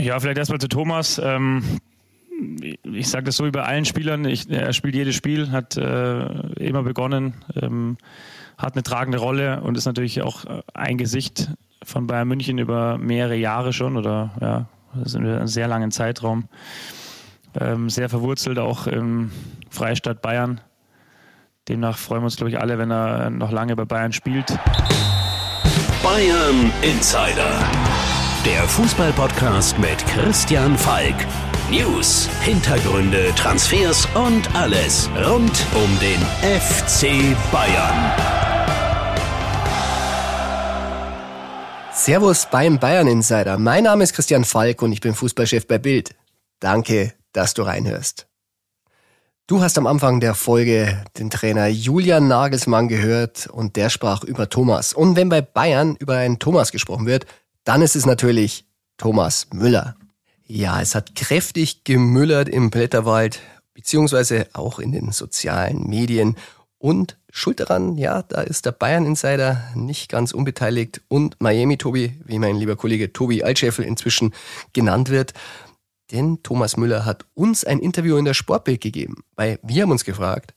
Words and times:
Ja, 0.00 0.18
vielleicht 0.18 0.38
erstmal 0.38 0.58
zu 0.58 0.68
Thomas. 0.68 1.20
Ähm, 1.22 1.62
ich 2.84 3.08
sage 3.08 3.24
das 3.24 3.36
so 3.36 3.44
wie 3.44 3.50
bei 3.50 3.62
allen 3.62 3.84
Spielern. 3.84 4.24
Ich, 4.24 4.48
er 4.50 4.72
spielt 4.72 4.94
jedes 4.94 5.14
Spiel, 5.14 5.50
hat 5.50 5.76
äh, 5.76 6.24
immer 6.54 6.82
begonnen, 6.82 7.34
ähm, 7.60 7.98
hat 8.56 8.74
eine 8.74 8.82
tragende 8.82 9.18
Rolle 9.18 9.60
und 9.60 9.76
ist 9.76 9.84
natürlich 9.84 10.22
auch 10.22 10.46
äh, 10.46 10.62
ein 10.72 10.96
Gesicht 10.96 11.50
von 11.82 12.06
Bayern 12.06 12.28
München 12.28 12.58
über 12.58 12.96
mehrere 12.96 13.36
Jahre 13.36 13.72
schon 13.72 13.96
oder 13.96 14.30
ja, 14.40 14.66
das 14.94 15.08
ist 15.08 15.16
einen 15.16 15.46
sehr 15.46 15.68
langen 15.68 15.90
Zeitraum. 15.90 16.48
Ähm, 17.58 17.90
sehr 17.90 18.08
verwurzelt 18.08 18.58
auch 18.58 18.86
im 18.86 19.30
Freistaat 19.68 20.22
Bayern. 20.22 20.60
Demnach 21.68 21.98
freuen 21.98 22.22
wir 22.22 22.26
uns, 22.26 22.36
glaube 22.36 22.50
ich, 22.50 22.58
alle, 22.58 22.78
wenn 22.78 22.90
er 22.90 23.28
noch 23.28 23.50
lange 23.50 23.76
bei 23.76 23.84
Bayern 23.84 24.12
spielt. 24.12 24.46
Bayern 26.02 26.72
Insider. 26.82 27.89
Der 28.46 28.66
Fußballpodcast 28.68 29.78
mit 29.78 29.98
Christian 30.06 30.78
Falk. 30.78 31.14
News, 31.70 32.26
Hintergründe, 32.40 33.34
Transfers 33.34 34.08
und 34.14 34.54
alles 34.54 35.10
rund 35.26 35.52
um 35.74 35.98
den 36.00 36.18
FC 36.40 37.36
Bayern. 37.52 38.12
Servus 41.92 42.48
beim 42.50 42.78
Bayern 42.78 43.08
Insider. 43.08 43.58
Mein 43.58 43.84
Name 43.84 44.04
ist 44.04 44.14
Christian 44.14 44.46
Falk 44.46 44.80
und 44.80 44.92
ich 44.92 45.02
bin 45.02 45.14
Fußballchef 45.14 45.66
bei 45.66 45.76
Bild. 45.76 46.16
Danke, 46.60 47.12
dass 47.34 47.52
du 47.52 47.60
reinhörst. 47.60 48.26
Du 49.50 49.60
hast 49.60 49.76
am 49.76 49.86
Anfang 49.86 50.20
der 50.20 50.34
Folge 50.34 51.04
den 51.18 51.28
Trainer 51.28 51.66
Julian 51.66 52.28
Nagelsmann 52.28 52.88
gehört 52.88 53.48
und 53.48 53.76
der 53.76 53.90
sprach 53.90 54.24
über 54.24 54.48
Thomas. 54.48 54.94
Und 54.94 55.16
wenn 55.16 55.28
bei 55.28 55.42
Bayern 55.42 55.96
über 55.96 56.16
einen 56.16 56.38
Thomas 56.38 56.72
gesprochen 56.72 57.04
wird, 57.04 57.26
dann 57.64 57.82
ist 57.82 57.96
es 57.96 58.06
natürlich 58.06 58.66
Thomas 58.96 59.48
Müller. 59.52 59.96
Ja, 60.46 60.80
es 60.80 60.94
hat 60.94 61.14
kräftig 61.14 61.84
gemüllert 61.84 62.48
im 62.48 62.70
Blätterwald, 62.70 63.40
beziehungsweise 63.74 64.48
auch 64.52 64.78
in 64.78 64.92
den 64.92 65.12
sozialen 65.12 65.88
Medien. 65.88 66.36
Und 66.78 67.18
schuld 67.30 67.60
daran, 67.60 67.96
ja, 67.96 68.22
da 68.22 68.40
ist 68.40 68.66
der 68.66 68.72
Bayern-Insider 68.72 69.72
nicht 69.74 70.10
ganz 70.10 70.32
unbeteiligt 70.32 71.02
und 71.08 71.40
Miami-Tobi, 71.40 72.20
wie 72.24 72.38
mein 72.38 72.56
lieber 72.56 72.76
Kollege 72.76 73.12
Tobi 73.12 73.44
Altscheffel 73.44 73.84
inzwischen 73.84 74.34
genannt 74.72 75.10
wird. 75.10 75.34
Denn 76.10 76.42
Thomas 76.42 76.76
Müller 76.76 77.04
hat 77.04 77.26
uns 77.34 77.64
ein 77.64 77.78
Interview 77.78 78.16
in 78.16 78.24
der 78.24 78.34
Sportbild 78.34 78.80
gegeben, 78.80 79.22
weil 79.36 79.60
wir 79.62 79.82
haben 79.82 79.90
uns 79.90 80.04
gefragt, 80.04 80.54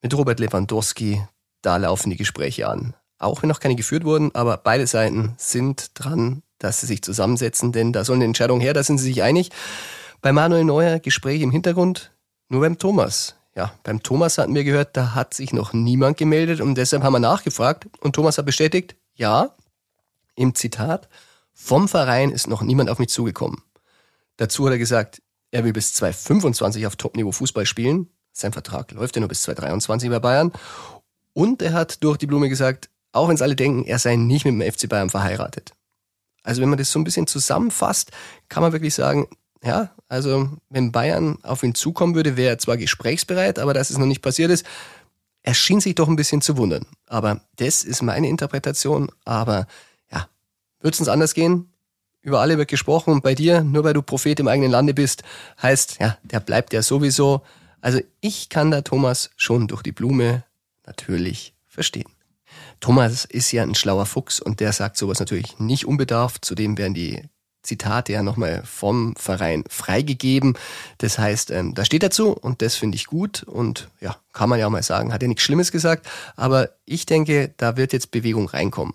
mit 0.00 0.16
Robert 0.16 0.40
Lewandowski, 0.40 1.22
da 1.60 1.76
laufen 1.76 2.10
die 2.10 2.16
Gespräche 2.16 2.68
an. 2.68 2.94
Auch 3.18 3.42
wenn 3.42 3.48
noch 3.48 3.60
keine 3.60 3.76
geführt 3.76 4.04
wurden, 4.04 4.34
aber 4.34 4.56
beide 4.56 4.86
Seiten 4.86 5.34
sind 5.38 5.90
dran, 5.94 6.42
dass 6.58 6.80
sie 6.80 6.86
sich 6.86 7.02
zusammensetzen, 7.02 7.72
denn 7.72 7.92
da 7.92 8.04
soll 8.04 8.16
eine 8.16 8.24
Entscheidung 8.24 8.60
her, 8.60 8.74
da 8.74 8.82
sind 8.82 8.98
sie 8.98 9.04
sich 9.06 9.22
einig. 9.22 9.50
Bei 10.20 10.32
Manuel 10.32 10.64
Neuer 10.64 10.98
Gespräche 10.98 11.44
im 11.44 11.50
Hintergrund, 11.50 12.12
nur 12.48 12.60
beim 12.60 12.78
Thomas. 12.78 13.36
Ja, 13.54 13.72
beim 13.82 14.02
Thomas 14.02 14.38
hatten 14.38 14.54
wir 14.54 14.62
gehört, 14.62 14.96
da 14.96 15.14
hat 15.14 15.34
sich 15.34 15.52
noch 15.52 15.72
niemand 15.72 16.16
gemeldet 16.16 16.60
und 16.60 16.76
deshalb 16.76 17.02
haben 17.02 17.12
wir 17.12 17.18
nachgefragt 17.18 17.88
und 18.00 18.14
Thomas 18.14 18.38
hat 18.38 18.46
bestätigt, 18.46 18.94
ja, 19.14 19.54
im 20.36 20.54
Zitat, 20.54 21.08
vom 21.52 21.88
Verein 21.88 22.30
ist 22.30 22.46
noch 22.46 22.62
niemand 22.62 22.88
auf 22.88 23.00
mich 23.00 23.08
zugekommen. 23.08 23.62
Dazu 24.36 24.64
hat 24.66 24.72
er 24.72 24.78
gesagt, 24.78 25.20
er 25.50 25.64
will 25.64 25.72
bis 25.72 25.92
2025 25.94 26.86
auf 26.86 26.94
Topniveau 26.94 27.32
Fußball 27.32 27.66
spielen. 27.66 28.08
Sein 28.32 28.52
Vertrag 28.52 28.92
läuft 28.92 29.16
ja 29.16 29.20
nur 29.20 29.28
bis 29.28 29.42
2023 29.42 30.08
bei 30.08 30.20
Bayern. 30.20 30.52
Und 31.32 31.60
er 31.62 31.72
hat 31.72 32.04
durch 32.04 32.18
die 32.18 32.26
Blume 32.26 32.48
gesagt, 32.48 32.90
auch 33.12 33.28
wenn 33.28 33.34
es 33.34 33.42
alle 33.42 33.56
denken, 33.56 33.84
er 33.84 33.98
sei 33.98 34.16
nicht 34.16 34.44
mit 34.44 34.54
dem 34.54 34.72
FC 34.72 34.88
Bayern 34.88 35.10
verheiratet. 35.10 35.72
Also 36.42 36.62
wenn 36.62 36.68
man 36.68 36.78
das 36.78 36.92
so 36.92 36.98
ein 36.98 37.04
bisschen 37.04 37.26
zusammenfasst, 37.26 38.10
kann 38.48 38.62
man 38.62 38.72
wirklich 38.72 38.94
sagen, 38.94 39.28
ja, 39.62 39.90
also 40.08 40.50
wenn 40.68 40.92
Bayern 40.92 41.38
auf 41.42 41.62
ihn 41.62 41.74
zukommen 41.74 42.14
würde, 42.14 42.36
wäre 42.36 42.54
er 42.54 42.58
zwar 42.58 42.76
gesprächsbereit, 42.76 43.58
aber 43.58 43.74
dass 43.74 43.90
es 43.90 43.98
noch 43.98 44.06
nicht 44.06 44.22
passiert 44.22 44.50
ist, 44.50 44.64
er 45.42 45.54
schien 45.54 45.80
sich 45.80 45.94
doch 45.94 46.08
ein 46.08 46.16
bisschen 46.16 46.40
zu 46.40 46.56
wundern. 46.56 46.86
Aber 47.06 47.40
das 47.56 47.82
ist 47.84 48.02
meine 48.02 48.28
Interpretation. 48.28 49.10
Aber 49.24 49.66
ja, 50.10 50.28
wird 50.80 50.94
es 50.94 51.00
uns 51.00 51.08
anders 51.08 51.34
gehen? 51.34 51.70
über 52.22 52.40
alle 52.40 52.58
wird 52.58 52.68
gesprochen 52.68 53.12
und 53.12 53.22
bei 53.22 53.34
dir, 53.34 53.62
nur 53.62 53.84
weil 53.84 53.94
du 53.94 54.02
Prophet 54.02 54.38
im 54.40 54.48
eigenen 54.48 54.70
Lande 54.70 54.94
bist, 54.94 55.22
heißt, 55.60 55.98
ja, 56.00 56.18
der 56.22 56.40
bleibt 56.40 56.72
ja 56.72 56.82
sowieso. 56.82 57.42
Also 57.80 58.00
ich 58.20 58.48
kann 58.48 58.70
da 58.70 58.82
Thomas 58.82 59.30
schon 59.36 59.68
durch 59.68 59.82
die 59.82 59.92
Blume 59.92 60.44
natürlich 60.86 61.54
verstehen. 61.66 62.10
Thomas 62.80 63.24
ist 63.24 63.52
ja 63.52 63.62
ein 63.62 63.74
schlauer 63.74 64.06
Fuchs 64.06 64.40
und 64.40 64.60
der 64.60 64.72
sagt 64.72 64.96
sowas 64.96 65.20
natürlich 65.20 65.58
nicht 65.58 65.86
unbedarft. 65.86 66.44
Zudem 66.44 66.78
werden 66.78 66.94
die 66.94 67.22
Zitate 67.62 68.12
ja 68.12 68.22
nochmal 68.22 68.62
vom 68.64 69.14
Verein 69.16 69.64
freigegeben. 69.68 70.54
Das 70.98 71.18
heißt, 71.18 71.50
ähm, 71.50 71.74
da 71.74 71.84
steht 71.84 72.02
dazu 72.02 72.32
und 72.32 72.62
das 72.62 72.76
finde 72.76 72.96
ich 72.96 73.06
gut 73.06 73.42
und 73.42 73.88
ja, 74.00 74.16
kann 74.32 74.48
man 74.48 74.58
ja 74.58 74.66
auch 74.66 74.70
mal 74.70 74.82
sagen, 74.82 75.12
hat 75.12 75.22
er 75.22 75.28
nichts 75.28 75.42
Schlimmes 75.42 75.72
gesagt, 75.72 76.08
aber 76.36 76.70
ich 76.84 77.04
denke, 77.04 77.52
da 77.56 77.76
wird 77.76 77.92
jetzt 77.92 78.10
Bewegung 78.10 78.48
reinkommen. 78.48 78.94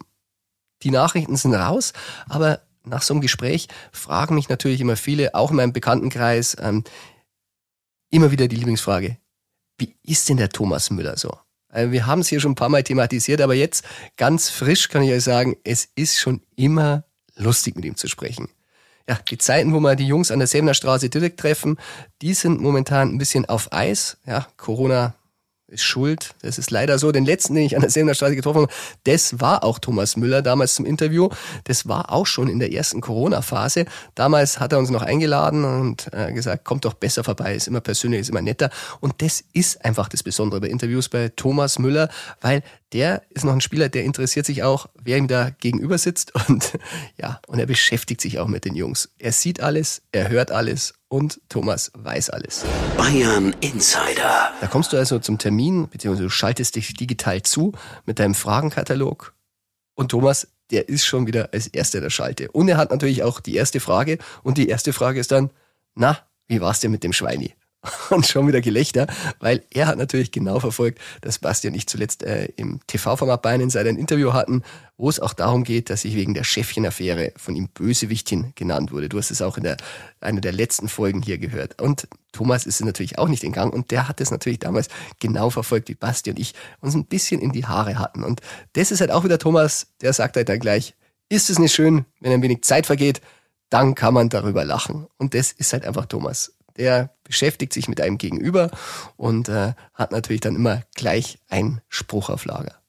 Die 0.81 0.91
Nachrichten 0.91 1.35
sind 1.35 1.53
raus, 1.53 1.93
aber 2.27 2.61
nach 2.83 3.01
so 3.01 3.13
einem 3.13 3.21
Gespräch 3.21 3.67
fragen 3.91 4.35
mich 4.35 4.49
natürlich 4.49 4.81
immer 4.81 4.97
viele, 4.97 5.35
auch 5.35 5.51
in 5.51 5.57
meinem 5.57 5.73
Bekanntenkreis, 5.73 6.57
ähm, 6.59 6.83
immer 8.09 8.31
wieder 8.31 8.47
die 8.47 8.57
Lieblingsfrage, 8.57 9.17
wie 9.77 9.95
ist 10.03 10.29
denn 10.29 10.37
der 10.37 10.49
Thomas 10.49 10.89
Müller 10.89 11.17
so? 11.17 11.37
Also 11.73 11.91
wir 11.91 12.05
haben 12.05 12.19
es 12.21 12.27
hier 12.27 12.39
schon 12.39 12.51
ein 12.51 12.55
paar 12.55 12.69
Mal 12.69 12.83
thematisiert, 12.83 13.41
aber 13.41 13.55
jetzt 13.55 13.83
ganz 14.15 14.49
frisch 14.49 14.89
kann 14.89 15.01
ich 15.01 15.11
euch 15.11 15.23
sagen, 15.23 15.57
es 15.63 15.89
ist 15.95 16.19
schon 16.19 16.41
immer 16.55 17.03
lustig 17.35 17.75
mit 17.75 17.83
ihm 17.83 17.95
zu 17.95 18.07
sprechen. 18.07 18.47
Ja, 19.09 19.17
die 19.29 19.37
Zeiten, 19.37 19.73
wo 19.73 19.79
wir 19.79 19.95
die 19.95 20.07
Jungs 20.07 20.31
an 20.31 20.39
der 20.39 20.47
Säbener 20.47 20.75
Straße 20.75 21.09
direkt 21.09 21.39
treffen, 21.39 21.77
die 22.21 22.33
sind 22.33 22.61
momentan 22.61 23.09
ein 23.09 23.17
bisschen 23.17 23.45
auf 23.45 23.73
Eis. 23.73 24.17
Ja, 24.25 24.47
Corona 24.55 25.15
ist 25.73 25.83
schuld. 25.83 26.35
Das 26.41 26.57
ist 26.57 26.71
leider 26.71 26.99
so. 26.99 27.11
Den 27.11 27.25
letzten, 27.25 27.55
den 27.55 27.65
ich 27.65 27.75
an 27.75 27.81
der 27.81 27.89
Sebener 27.89 28.13
Straße 28.13 28.35
getroffen 28.35 28.63
habe, 28.63 28.73
das 29.03 29.39
war 29.39 29.63
auch 29.63 29.79
Thomas 29.79 30.15
Müller 30.17 30.41
damals 30.41 30.75
zum 30.75 30.85
Interview. 30.85 31.29
Das 31.65 31.87
war 31.87 32.11
auch 32.11 32.25
schon 32.25 32.47
in 32.47 32.59
der 32.59 32.71
ersten 32.71 33.01
Corona-Phase. 33.01 33.85
Damals 34.15 34.59
hat 34.59 34.71
er 34.71 34.79
uns 34.79 34.89
noch 34.89 35.01
eingeladen 35.01 35.65
und 35.65 36.13
äh, 36.13 36.31
gesagt, 36.31 36.63
kommt 36.63 36.85
doch 36.85 36.93
besser 36.93 37.23
vorbei, 37.23 37.55
ist 37.55 37.67
immer 37.67 37.81
persönlich, 37.81 38.21
ist 38.21 38.29
immer 38.29 38.41
netter. 38.41 38.69
Und 38.99 39.21
das 39.21 39.43
ist 39.53 39.83
einfach 39.83 40.09
das 40.09 40.23
Besondere 40.23 40.61
bei 40.61 40.67
Interviews 40.67 41.09
bei 41.09 41.29
Thomas 41.35 41.79
Müller, 41.79 42.09
weil 42.41 42.63
der 42.93 43.23
ist 43.29 43.43
noch 43.43 43.53
ein 43.53 43.61
Spieler, 43.61 43.89
der 43.89 44.03
interessiert 44.03 44.45
sich 44.45 44.63
auch, 44.63 44.87
wer 45.03 45.17
ihm 45.17 45.27
da 45.27 45.49
gegenüber 45.49 45.97
sitzt 45.97 46.33
und 46.47 46.77
ja, 47.17 47.39
und 47.47 47.59
er 47.59 47.65
beschäftigt 47.65 48.21
sich 48.21 48.39
auch 48.39 48.47
mit 48.47 48.65
den 48.65 48.75
Jungs. 48.75 49.09
Er 49.17 49.31
sieht 49.31 49.61
alles, 49.61 50.03
er 50.11 50.29
hört 50.29 50.51
alles 50.51 50.93
und 51.09 51.41
Thomas 51.49 51.91
weiß 51.95 52.29
alles. 52.29 52.63
Bayern 52.97 53.55
Insider. 53.61 54.51
Da 54.61 54.67
kommst 54.67 54.93
du 54.93 54.97
also 54.97 55.19
zum 55.19 55.37
Termin, 55.37 55.89
beziehungsweise 55.89 56.23
du 56.23 56.29
schaltest 56.29 56.75
dich 56.75 56.93
digital 56.93 57.41
zu 57.41 57.73
mit 58.05 58.19
deinem 58.19 58.35
Fragenkatalog. 58.35 59.33
Und 59.95 60.09
Thomas, 60.09 60.47
der 60.71 60.89
ist 60.89 61.05
schon 61.05 61.27
wieder 61.27 61.49
als 61.51 61.67
Erster 61.67 62.01
der 62.01 62.09
Schalte. 62.09 62.51
Und 62.51 62.67
er 62.67 62.77
hat 62.77 62.91
natürlich 62.91 63.23
auch 63.23 63.39
die 63.39 63.55
erste 63.55 63.79
Frage. 63.79 64.17
Und 64.41 64.57
die 64.57 64.67
erste 64.67 64.93
Frage 64.93 65.19
ist 65.19 65.31
dann, 65.31 65.51
na, 65.93 66.17
wie 66.47 66.61
war's 66.61 66.79
denn 66.79 66.91
mit 66.91 67.03
dem 67.03 67.13
Schweini? 67.13 67.53
und 68.09 68.25
schon 68.25 68.47
wieder 68.47 68.61
Gelächter, 68.61 69.07
weil 69.39 69.63
er 69.69 69.87
hat 69.87 69.97
natürlich 69.97 70.31
genau 70.31 70.59
verfolgt, 70.59 70.99
dass 71.21 71.39
Bastian 71.39 71.73
nicht 71.73 71.89
zuletzt 71.89 72.23
äh, 72.23 72.45
im 72.55 72.79
TV-Format 72.87 73.41
Bayern 73.41 73.61
Insider 73.61 73.89
ein 73.89 73.97
Interview 73.97 74.33
hatten, 74.33 74.63
wo 74.97 75.09
es 75.09 75.19
auch 75.19 75.33
darum 75.33 75.63
geht, 75.63 75.89
dass 75.89 76.05
ich 76.05 76.15
wegen 76.15 76.33
der 76.33 76.43
Chefchen-Affäre 76.43 77.33
von 77.35 77.55
ihm 77.55 77.67
Bösewichtchen 77.67 78.53
genannt 78.55 78.91
wurde. 78.91 79.09
Du 79.09 79.17
hast 79.17 79.31
es 79.31 79.41
auch 79.41 79.57
in 79.57 79.63
der, 79.63 79.77
einer 80.21 80.39
der 80.39 80.53
letzten 80.53 80.87
Folgen 80.87 81.21
hier 81.21 81.37
gehört. 81.37 81.81
Und 81.81 82.07
Thomas 82.31 82.65
ist 82.65 82.83
natürlich 82.83 83.17
auch 83.19 83.27
nicht 83.27 83.43
in 83.43 83.51
Gang 83.51 83.73
und 83.73 83.91
der 83.91 84.07
hat 84.07 84.21
es 84.21 84.31
natürlich 84.31 84.59
damals 84.59 84.87
genau 85.19 85.49
verfolgt, 85.49 85.89
wie 85.89 85.95
Basti 85.95 86.29
und 86.29 86.39
ich 86.39 86.53
uns 86.79 86.95
ein 86.95 87.05
bisschen 87.05 87.41
in 87.41 87.51
die 87.51 87.65
Haare 87.65 87.99
hatten. 87.99 88.23
Und 88.23 88.41
das 88.73 88.91
ist 88.91 89.01
halt 89.01 89.11
auch 89.11 89.23
wieder 89.23 89.39
Thomas, 89.39 89.87
der 90.01 90.13
sagt 90.13 90.37
halt 90.37 90.49
dann 90.49 90.59
gleich, 90.59 90.95
ist 91.29 91.49
es 91.49 91.59
nicht 91.59 91.73
schön, 91.73 92.05
wenn 92.19 92.31
ein 92.31 92.41
wenig 92.41 92.63
Zeit 92.63 92.85
vergeht, 92.85 93.21
dann 93.69 93.95
kann 93.95 94.13
man 94.13 94.29
darüber 94.29 94.63
lachen. 94.63 95.07
Und 95.17 95.33
das 95.33 95.51
ist 95.51 95.73
halt 95.73 95.85
einfach 95.85 96.05
Thomas 96.05 96.53
der 96.77 97.11
beschäftigt 97.23 97.73
sich 97.73 97.87
mit 97.87 98.01
einem 98.01 98.17
Gegenüber 98.17 98.69
und 99.17 99.49
äh, 99.49 99.73
hat 99.93 100.11
natürlich 100.11 100.41
dann 100.41 100.55
immer 100.55 100.83
gleich 100.95 101.39
einen 101.49 101.81
Spruch 101.89 102.29
auf 102.29 102.45
Lager. 102.45 102.83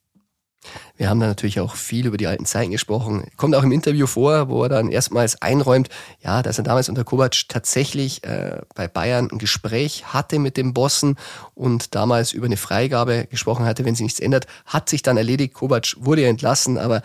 Wir 0.97 1.09
haben 1.09 1.19
da 1.19 1.27
natürlich 1.27 1.59
auch 1.59 1.75
viel 1.75 2.07
über 2.07 2.17
die 2.17 2.27
alten 2.27 2.45
Zeiten 2.45 2.71
gesprochen. 2.71 3.27
Kommt 3.37 3.55
auch 3.55 3.63
im 3.63 3.71
Interview 3.71 4.07
vor, 4.07 4.49
wo 4.49 4.63
er 4.63 4.69
dann 4.69 4.89
erstmals 4.89 5.41
einräumt, 5.41 5.89
ja, 6.21 6.41
dass 6.41 6.57
er 6.57 6.63
damals 6.63 6.89
unter 6.89 7.03
Kovac 7.03 7.47
tatsächlich 7.47 8.23
äh, 8.23 8.61
bei 8.73 8.87
Bayern 8.87 9.29
ein 9.31 9.37
Gespräch 9.37 10.05
hatte 10.13 10.39
mit 10.39 10.57
dem 10.57 10.73
Bossen 10.73 11.17
und 11.53 11.95
damals 11.95 12.33
über 12.33 12.45
eine 12.45 12.57
Freigabe 12.57 13.27
gesprochen 13.29 13.65
hatte, 13.65 13.85
wenn 13.85 13.95
sich 13.95 14.05
nichts 14.05 14.19
ändert, 14.19 14.47
hat 14.65 14.89
sich 14.89 15.03
dann 15.03 15.17
erledigt. 15.17 15.53
Kovac 15.53 15.95
wurde 15.99 16.25
entlassen, 16.25 16.77
aber 16.77 17.01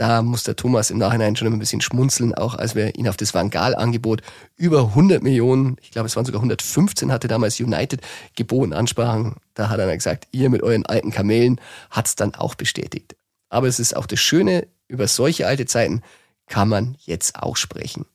da 0.00 0.22
muss 0.22 0.44
der 0.44 0.56
Thomas 0.56 0.90
im 0.90 0.96
Nachhinein 0.96 1.36
schon 1.36 1.48
ein 1.48 1.58
bisschen 1.58 1.82
schmunzeln, 1.82 2.34
auch 2.34 2.54
als 2.54 2.74
wir 2.74 2.94
ihn 2.94 3.06
auf 3.06 3.18
das 3.18 3.34
Vangal-Angebot 3.34 4.22
über 4.56 4.84
100 4.84 5.22
Millionen, 5.22 5.76
ich 5.82 5.90
glaube 5.90 6.06
es 6.06 6.16
waren 6.16 6.24
sogar 6.24 6.38
115, 6.38 7.12
hatte 7.12 7.28
damals 7.28 7.60
United 7.60 8.00
geboten 8.34 8.72
ansprachen. 8.72 9.36
Da 9.52 9.68
hat 9.68 9.78
er 9.78 9.86
dann 9.86 9.98
gesagt, 9.98 10.26
ihr 10.32 10.48
mit 10.48 10.62
euren 10.62 10.86
alten 10.86 11.10
Kamelen 11.10 11.60
hat's 11.90 12.16
dann 12.16 12.34
auch 12.34 12.54
bestätigt. 12.54 13.14
Aber 13.50 13.66
es 13.66 13.78
ist 13.78 13.94
auch 13.94 14.06
das 14.06 14.20
Schöne, 14.20 14.68
über 14.88 15.06
solche 15.06 15.46
alte 15.46 15.66
Zeiten 15.66 16.00
kann 16.46 16.70
man 16.70 16.96
jetzt 17.04 17.36
auch 17.36 17.58
sprechen. 17.58 18.06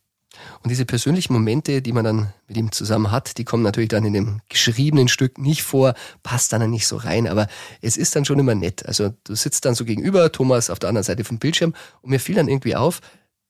Und 0.65 0.69
diese 0.69 0.85
persönlichen 0.85 1.31
Momente, 1.31 1.83
die 1.83 1.93
man 1.93 2.03
dann 2.03 2.33
mit 2.47 2.57
ihm 2.57 2.71
zusammen 2.71 3.11
hat, 3.11 3.37
die 3.37 3.45
kommen 3.45 3.61
natürlich 3.61 3.89
dann 3.89 4.03
in 4.03 4.13
dem 4.13 4.41
geschriebenen 4.49 5.07
Stück 5.07 5.37
nicht 5.37 5.61
vor, 5.61 5.93
passt 6.23 6.51
dann 6.53 6.67
nicht 6.71 6.87
so 6.87 6.95
rein, 6.95 7.27
aber 7.27 7.45
es 7.81 7.97
ist 7.97 8.15
dann 8.15 8.25
schon 8.25 8.39
immer 8.39 8.55
nett. 8.55 8.83
Also 8.83 9.13
du 9.25 9.35
sitzt 9.35 9.65
dann 9.65 9.75
so 9.75 9.85
gegenüber, 9.85 10.31
Thomas 10.31 10.71
auf 10.71 10.79
der 10.79 10.89
anderen 10.89 11.03
Seite 11.03 11.23
vom 11.23 11.37
Bildschirm. 11.37 11.75
Und 12.01 12.09
mir 12.09 12.19
fiel 12.19 12.33
dann 12.33 12.47
irgendwie 12.47 12.75
auf, 12.75 13.01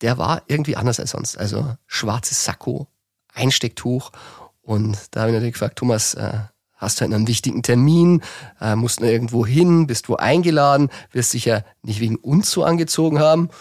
der 0.01 0.17
war 0.17 0.43
irgendwie 0.47 0.75
anders 0.75 0.99
als 0.99 1.11
sonst. 1.11 1.37
Also 1.37 1.77
schwarzes 1.87 2.43
Sakko, 2.43 2.89
Einstecktuch. 3.33 4.11
Und 4.61 4.97
da 5.11 5.21
habe 5.21 5.29
ich 5.29 5.35
natürlich 5.35 5.53
gefragt, 5.53 5.77
Thomas, 5.77 6.15
äh, 6.15 6.33
hast 6.75 6.99
du 6.99 7.05
einen 7.05 7.29
wichtigen 7.29 7.63
Termin, 7.63 8.23
äh, 8.59 8.75
musst 8.75 8.99
du 8.99 9.05
irgendwo 9.05 9.45
hin, 9.45 9.87
bist 9.87 10.09
wo 10.09 10.17
eingeladen, 10.17 10.89
wirst 11.13 11.31
dich 11.31 11.45
ja 11.45 11.63
nicht 11.81 12.01
wegen 12.01 12.17
uns 12.17 12.51
so 12.51 12.65
angezogen 12.65 13.19
haben. 13.19 13.51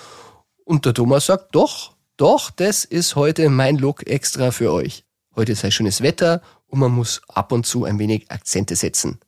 Und 0.65 0.87
der 0.87 0.95
Thomas 0.95 1.27
sagt, 1.27 1.55
doch, 1.55 1.94
doch, 2.17 2.51
das 2.51 2.85
ist 2.85 3.17
heute 3.17 3.49
mein 3.51 3.77
Look 3.77 4.07
extra 4.07 4.51
für 4.51 4.73
euch. 4.73 5.05
Heute 5.35 5.53
ist 5.53 5.65
halt 5.65 5.75
schönes 5.75 6.01
Wetter 6.01 6.43
und 6.67 6.79
man 6.79 6.93
muss 6.93 7.23
ab 7.29 7.51
und 7.51 7.67
zu 7.67 7.85
ein 7.85 7.99
wenig 7.99 8.31
Akzente 8.31 8.77
setzen. 8.77 9.19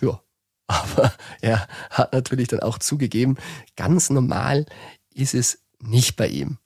Ja, 0.00 0.20
aber 0.66 1.12
er 1.40 1.66
hat 1.90 2.12
natürlich 2.12 2.48
dann 2.48 2.60
auch 2.60 2.78
zugegeben, 2.78 3.36
ganz 3.76 4.10
normal 4.10 4.66
ist 5.12 5.34
es 5.34 5.58
nicht 5.80 6.16
bei 6.16 6.28
ihm. 6.28 6.58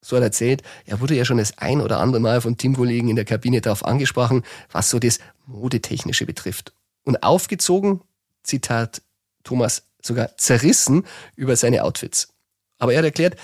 So 0.00 0.16
hat 0.16 0.22
er 0.22 0.26
erzählt, 0.26 0.62
er 0.84 1.00
wurde 1.00 1.16
ja 1.16 1.24
schon 1.24 1.38
das 1.38 1.58
ein 1.58 1.80
oder 1.80 1.98
andere 1.98 2.20
Mal 2.20 2.40
von 2.40 2.56
Teamkollegen 2.56 3.10
in 3.10 3.16
der 3.16 3.24
Kabine 3.24 3.60
darauf 3.60 3.84
angesprochen, 3.84 4.44
was 4.70 4.90
so 4.90 5.00
das 5.00 5.18
Modetechnische 5.46 6.26
betrifft. 6.26 6.72
Und 7.02 7.24
aufgezogen, 7.24 8.02
Zitat 8.44 9.02
Thomas, 9.42 9.82
sogar 10.00 10.36
zerrissen 10.36 11.04
über 11.34 11.56
seine 11.56 11.82
Outfits. 11.82 12.28
Aber 12.78 12.92
er 12.92 12.98
hat 12.98 13.04
erklärt, 13.06 13.36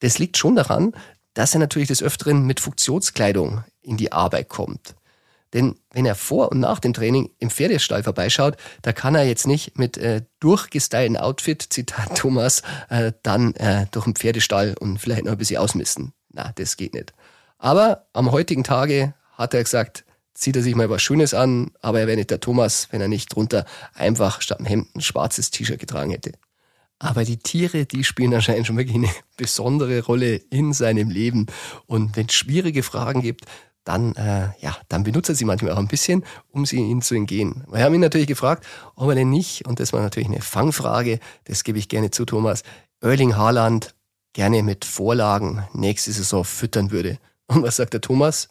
das 0.00 0.18
liegt 0.18 0.36
schon 0.36 0.56
daran, 0.56 0.92
dass 1.34 1.54
er 1.54 1.60
natürlich 1.60 1.88
des 1.88 2.02
Öfteren 2.02 2.46
mit 2.46 2.60
Funktionskleidung 2.60 3.64
in 3.80 3.96
die 3.96 4.12
Arbeit 4.12 4.48
kommt. 4.48 4.94
Denn 5.54 5.76
wenn 5.92 6.04
er 6.04 6.14
vor 6.14 6.50
und 6.50 6.60
nach 6.60 6.78
dem 6.78 6.92
Training 6.92 7.30
im 7.38 7.48
Pferdestall 7.50 8.02
vorbeischaut, 8.02 8.56
da 8.82 8.92
kann 8.92 9.14
er 9.14 9.24
jetzt 9.24 9.46
nicht 9.46 9.78
mit 9.78 9.96
äh, 9.96 10.22
durchgestylten 10.40 11.16
Outfit, 11.16 11.66
Zitat 11.70 12.14
Thomas, 12.16 12.62
äh, 12.90 13.12
dann 13.22 13.54
äh, 13.54 13.86
durch 13.90 14.04
den 14.04 14.14
Pferdestall 14.14 14.74
und 14.78 14.98
vielleicht 14.98 15.24
noch 15.24 15.32
ein 15.32 15.38
bisschen 15.38 15.58
ausmisten. 15.58 16.12
Na, 16.30 16.52
das 16.56 16.76
geht 16.76 16.94
nicht. 16.94 17.14
Aber 17.56 18.06
am 18.12 18.30
heutigen 18.30 18.62
Tage 18.62 19.14
hat 19.32 19.54
er 19.54 19.64
gesagt, 19.64 20.04
zieht 20.34 20.56
er 20.56 20.62
sich 20.62 20.74
mal 20.74 20.90
was 20.90 21.02
Schönes 21.02 21.34
an, 21.34 21.72
aber 21.80 22.00
er 22.00 22.06
wäre 22.06 22.16
nicht 22.16 22.30
der 22.30 22.40
Thomas, 22.40 22.88
wenn 22.90 23.00
er 23.00 23.08
nicht 23.08 23.34
drunter 23.34 23.64
einfach 23.94 24.40
statt 24.42 24.58
einem 24.58 24.66
Hemd 24.66 24.96
ein 24.96 25.00
schwarzes 25.00 25.50
T-Shirt 25.50 25.80
getragen 25.80 26.10
hätte. 26.10 26.32
Aber 26.98 27.24
die 27.24 27.36
Tiere, 27.36 27.86
die 27.86 28.02
spielen 28.02 28.34
anscheinend 28.34 28.66
schon 28.66 28.76
wirklich 28.76 28.96
eine 28.96 29.10
besondere 29.36 30.02
Rolle 30.04 30.36
in 30.50 30.72
seinem 30.72 31.10
Leben. 31.10 31.46
Und 31.86 32.16
wenn 32.16 32.26
es 32.26 32.34
schwierige 32.34 32.82
Fragen 32.82 33.22
gibt, 33.22 33.44
dann, 33.84 34.14
äh, 34.16 34.50
ja, 34.60 34.76
dann 34.88 35.04
benutzt 35.04 35.30
er 35.30 35.34
sie 35.34 35.46
manchmal 35.46 35.72
auch 35.72 35.78
ein 35.78 35.88
bisschen, 35.88 36.24
um 36.50 36.66
sie 36.66 36.76
ihnen 36.76 37.00
zu 37.00 37.14
entgehen. 37.14 37.64
Wir 37.70 37.84
haben 37.84 37.94
ihn 37.94 38.00
natürlich 38.00 38.26
gefragt, 38.26 38.66
ob 38.96 39.08
er 39.08 39.14
denn 39.14 39.30
nicht, 39.30 39.66
und 39.66 39.80
das 39.80 39.92
war 39.92 40.02
natürlich 40.02 40.28
eine 40.28 40.42
Fangfrage, 40.42 41.20
das 41.44 41.64
gebe 41.64 41.78
ich 41.78 41.88
gerne 41.88 42.10
zu, 42.10 42.26
Thomas, 42.26 42.64
Erling 43.00 43.36
Haaland 43.36 43.94
gerne 44.34 44.62
mit 44.62 44.84
Vorlagen 44.84 45.66
nächste 45.72 46.12
Saison 46.12 46.44
füttern 46.44 46.90
würde. 46.90 47.18
Und 47.46 47.62
was 47.62 47.76
sagt 47.76 47.94
der 47.94 48.02
Thomas? 48.02 48.50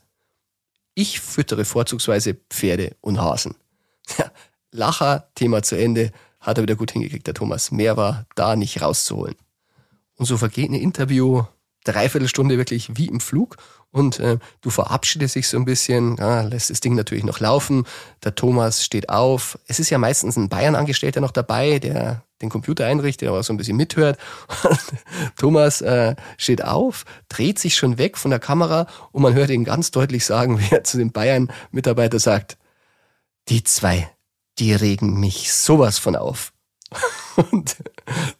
Ich 0.95 1.19
füttere 1.19 1.65
vorzugsweise 1.65 2.35
Pferde 2.49 2.95
und 3.01 3.21
Hasen. 3.21 3.55
Ja, 4.17 4.31
Lacher, 4.71 5.29
Thema 5.35 5.63
zu 5.63 5.77
Ende 5.77 6.11
hat 6.47 6.57
er 6.57 6.63
wieder 6.63 6.75
gut 6.75 6.91
hingekriegt, 6.91 7.27
der 7.27 7.33
Thomas. 7.33 7.71
Mehr 7.71 7.97
war 7.97 8.25
da 8.35 8.55
nicht 8.55 8.81
rauszuholen. 8.81 9.35
Und 10.15 10.25
so 10.25 10.37
vergeht 10.37 10.71
ein 10.71 10.75
Interview 10.75 11.43
dreiviertel 11.83 12.27
Stunde 12.27 12.57
wirklich 12.57 12.97
wie 12.97 13.07
im 13.07 13.19
Flug 13.19 13.57
und 13.91 14.19
äh, 14.19 14.37
du 14.61 14.69
verabschiedest 14.69 15.35
dich 15.35 15.47
so 15.47 15.57
ein 15.57 15.65
bisschen, 15.65 16.17
ja, 16.17 16.41
lässt 16.41 16.69
das 16.69 16.81
Ding 16.81 16.95
natürlich 16.95 17.23
noch 17.23 17.39
laufen. 17.39 17.85
Der 18.23 18.35
Thomas 18.35 18.83
steht 18.83 19.09
auf. 19.09 19.57
Es 19.67 19.79
ist 19.79 19.89
ja 19.89 19.97
meistens 19.97 20.35
ein 20.35 20.49
Bayern-Angestellter 20.49 21.21
noch 21.21 21.31
dabei, 21.31 21.79
der 21.79 22.23
den 22.41 22.49
Computer 22.49 22.85
einrichtet, 22.85 23.29
aber 23.29 23.41
so 23.41 23.53
ein 23.53 23.57
bisschen 23.57 23.77
mithört. 23.77 24.19
Thomas 25.37 25.81
äh, 25.81 26.15
steht 26.37 26.63
auf, 26.63 27.05
dreht 27.29 27.59
sich 27.59 27.75
schon 27.75 27.97
weg 27.97 28.17
von 28.17 28.29
der 28.29 28.39
Kamera 28.39 28.87
und 29.11 29.21
man 29.21 29.33
hört 29.33 29.49
ihn 29.49 29.63
ganz 29.63 29.91
deutlich 29.91 30.25
sagen, 30.25 30.59
wie 30.61 30.75
er 30.75 30.83
zu 30.83 30.97
dem 30.97 31.11
Bayern-Mitarbeiter 31.11 32.19
sagt, 32.19 32.57
die 33.47 33.63
zwei, 33.63 34.09
die 34.59 34.73
regen 34.73 35.19
mich 35.19 35.51
sowas 35.53 35.97
von 35.97 36.15
auf. 36.15 36.53
Und 37.51 37.77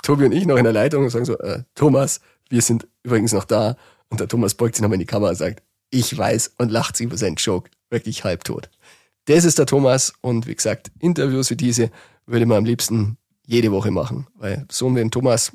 Tobi 0.02 0.26
und 0.26 0.32
ich 0.32 0.46
noch 0.48 0.58
in 0.58 0.64
der 0.64 0.74
Leitung 0.74 1.04
und 1.04 1.12
sagen 1.12 1.26
so, 1.26 1.38
äh, 1.38 1.62
Thomas, 1.76 2.20
wir 2.50 2.64
sind 2.64 2.88
übrigens 3.04 3.32
noch 3.32 3.44
da. 3.44 3.78
Und 4.10 4.20
der 4.20 4.28
Thomas 4.28 4.56
beugt 4.56 4.74
sich 4.74 4.82
nochmal 4.82 4.96
in 4.96 5.02
die 5.02 5.06
Kamera 5.06 5.30
und 5.30 5.36
sagt, 5.36 5.62
ich 5.92 6.18
weiß 6.18 6.54
und 6.58 6.72
lacht 6.72 6.98
sich 6.98 7.06
über 7.06 7.18
seinen 7.18 7.36
Joke. 7.36 7.70
Wirklich 7.92 8.24
halbtot. 8.24 8.72
Das 9.26 9.46
ist 9.46 9.60
der 9.60 9.68
Thomas 9.68 10.14
und 10.22 10.48
wie 10.48 10.56
gesagt, 10.56 10.90
Interviews 11.00 11.52
wie 11.52 11.56
diese 11.56 11.92
würde 12.26 12.46
man 12.46 12.60
am 12.60 12.66
liebsten 12.66 13.18
jede 13.46 13.72
Woche 13.72 13.92
machen, 13.92 14.28
weil 14.36 14.66
so 14.72 14.88
einen 14.88 15.12
Thomas, 15.12 15.52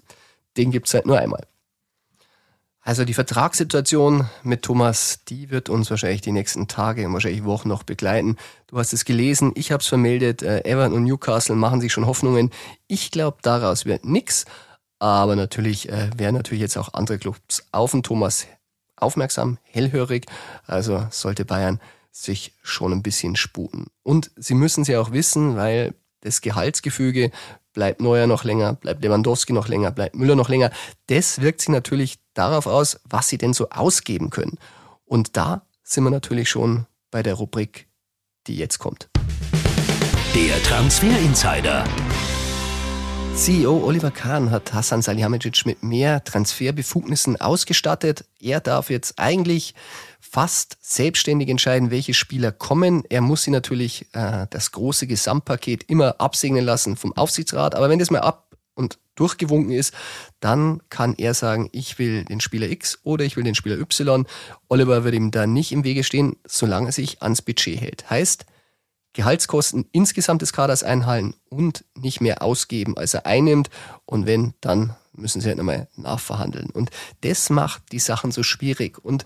den 0.56 0.70
gibt's 0.70 0.94
halt 0.94 1.06
nur 1.06 1.18
einmal. 1.18 1.46
Also 2.84 3.04
die 3.04 3.14
Vertragssituation 3.14 4.28
mit 4.42 4.62
Thomas, 4.62 5.20
die 5.28 5.50
wird 5.50 5.68
uns 5.68 5.88
wahrscheinlich 5.88 6.20
die 6.20 6.32
nächsten 6.32 6.66
Tage 6.66 7.06
und 7.06 7.12
wahrscheinlich 7.12 7.44
Wochen 7.44 7.68
noch 7.68 7.84
begleiten. 7.84 8.36
Du 8.66 8.76
hast 8.76 8.92
es 8.92 9.04
gelesen, 9.04 9.52
ich 9.54 9.70
habe 9.70 9.82
es 9.82 9.86
vermeldet, 9.86 10.42
äh, 10.42 10.64
Everton 10.64 10.92
und 10.96 11.04
Newcastle 11.04 11.54
machen 11.54 11.80
sich 11.80 11.92
schon 11.92 12.06
Hoffnungen. 12.06 12.50
Ich 12.88 13.12
glaube, 13.12 13.38
daraus 13.42 13.84
wird 13.84 14.04
nix. 14.04 14.46
Aber 14.98 15.36
natürlich 15.36 15.88
äh, 15.88 16.10
wären 16.16 16.34
natürlich 16.34 16.60
jetzt 16.60 16.76
auch 16.76 16.92
andere 16.94 17.18
Clubs 17.18 17.64
auf 17.70 17.92
den 17.92 18.02
Thomas 18.02 18.46
aufmerksam, 18.96 19.58
hellhörig. 19.62 20.26
Also 20.66 21.06
sollte 21.10 21.44
Bayern 21.44 21.80
sich 22.10 22.54
schon 22.62 22.92
ein 22.92 23.02
bisschen 23.02 23.36
sputen. 23.36 23.86
Und 24.02 24.32
sie 24.36 24.54
müssen 24.54 24.84
sie 24.84 24.96
auch 24.96 25.12
wissen, 25.12 25.56
weil 25.56 25.94
das 26.20 26.40
Gehaltsgefüge 26.40 27.30
bleibt 27.72 28.00
Neuer 28.00 28.26
noch 28.26 28.44
länger, 28.44 28.74
bleibt 28.74 29.02
Lewandowski 29.02 29.52
noch 29.52 29.68
länger, 29.68 29.90
bleibt 29.90 30.14
Müller 30.14 30.36
noch 30.36 30.48
länger. 30.48 30.70
Das 31.06 31.40
wirkt 31.40 31.60
sich 31.60 31.68
natürlich 31.68 32.18
darauf 32.34 32.66
aus, 32.66 33.00
was 33.04 33.28
sie 33.28 33.38
denn 33.38 33.52
so 33.52 33.68
ausgeben 33.70 34.30
können. 34.30 34.58
Und 35.04 35.36
da 35.36 35.66
sind 35.82 36.04
wir 36.04 36.10
natürlich 36.10 36.48
schon 36.48 36.86
bei 37.10 37.22
der 37.22 37.34
Rubrik, 37.34 37.88
die 38.46 38.56
jetzt 38.56 38.78
kommt. 38.78 39.08
Der 40.34 40.62
Transfer 40.62 41.18
Insider. 41.18 41.84
CEO 43.34 43.82
Oliver 43.84 44.10
Kahn 44.10 44.50
hat 44.50 44.74
Hassan 44.74 45.02
Salihamidzic 45.02 45.64
mit 45.64 45.82
mehr 45.82 46.22
Transferbefugnissen 46.22 47.40
ausgestattet. 47.40 48.24
Er 48.38 48.60
darf 48.60 48.90
jetzt 48.90 49.18
eigentlich 49.18 49.74
fast 50.20 50.76
selbstständig 50.80 51.48
entscheiden, 51.48 51.90
welche 51.90 52.14
Spieler 52.14 52.52
kommen. 52.52 53.04
Er 53.08 53.20
muss 53.20 53.42
sie 53.42 53.50
natürlich 53.50 54.06
äh, 54.12 54.46
das 54.50 54.72
große 54.72 55.06
Gesamtpaket 55.06 55.84
immer 55.84 56.20
absegnen 56.20 56.64
lassen 56.64 56.96
vom 56.96 57.16
Aufsichtsrat. 57.16 57.74
Aber 57.74 57.88
wenn 57.88 57.98
das 57.98 58.10
mal 58.10 58.20
ab 58.20 58.56
und 58.74 58.98
durchgewunken 59.14 59.72
ist, 59.72 59.94
dann 60.40 60.80
kann 60.88 61.14
er 61.16 61.34
sagen, 61.34 61.68
ich 61.72 61.98
will 61.98 62.24
den 62.24 62.40
Spieler 62.40 62.70
X 62.70 62.98
oder 63.02 63.24
ich 63.24 63.36
will 63.36 63.44
den 63.44 63.54
Spieler 63.54 63.78
Y. 63.78 64.26
Oliver 64.68 65.04
wird 65.04 65.14
ihm 65.14 65.30
da 65.30 65.46
nicht 65.46 65.72
im 65.72 65.84
Wege 65.84 66.04
stehen, 66.04 66.36
solange 66.46 66.88
er 66.88 66.92
sich 66.92 67.22
ans 67.22 67.42
Budget 67.42 67.80
hält. 67.80 68.08
Heißt, 68.08 68.46
Gehaltskosten 69.12 69.86
insgesamt 69.92 70.42
des 70.42 70.52
Kaders 70.52 70.82
einhalten 70.82 71.34
und 71.48 71.84
nicht 71.94 72.20
mehr 72.20 72.42
ausgeben, 72.42 72.96
als 72.96 73.14
er 73.14 73.26
einnimmt. 73.26 73.68
Und 74.06 74.26
wenn, 74.26 74.54
dann 74.60 74.96
müssen 75.12 75.40
sie 75.40 75.48
halt 75.48 75.58
nochmal 75.58 75.88
nachverhandeln. 75.96 76.70
Und 76.70 76.90
das 77.20 77.50
macht 77.50 77.92
die 77.92 77.98
Sachen 77.98 78.32
so 78.32 78.42
schwierig. 78.42 78.98
Und 78.98 79.24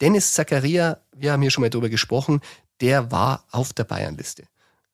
Dennis 0.00 0.32
Zakaria, 0.32 0.98
wir 1.12 1.32
haben 1.32 1.42
hier 1.42 1.50
schon 1.50 1.62
mal 1.62 1.70
drüber 1.70 1.88
gesprochen, 1.88 2.40
der 2.80 3.10
war 3.10 3.44
auf 3.50 3.72
der 3.72 3.84
Bayernliste. 3.84 4.44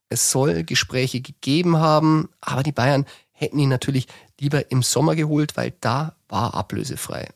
Es 0.09 0.31
soll 0.31 0.65
Gespräche 0.65 1.21
gegeben 1.21 1.79
haben, 1.79 2.29
aber 2.41 2.63
die 2.63 2.73
Bayern 2.73 3.07
hätten 3.33 3.59
ihn 3.59 3.69
natürlich 3.69 4.07
lieber 4.39 4.71
im 4.71 4.83
Sommer 4.83 5.15
geholt, 5.15 5.57
weil 5.57 5.73
da 5.81 6.17
war 6.29 6.55
ablösefrei. 6.55 7.29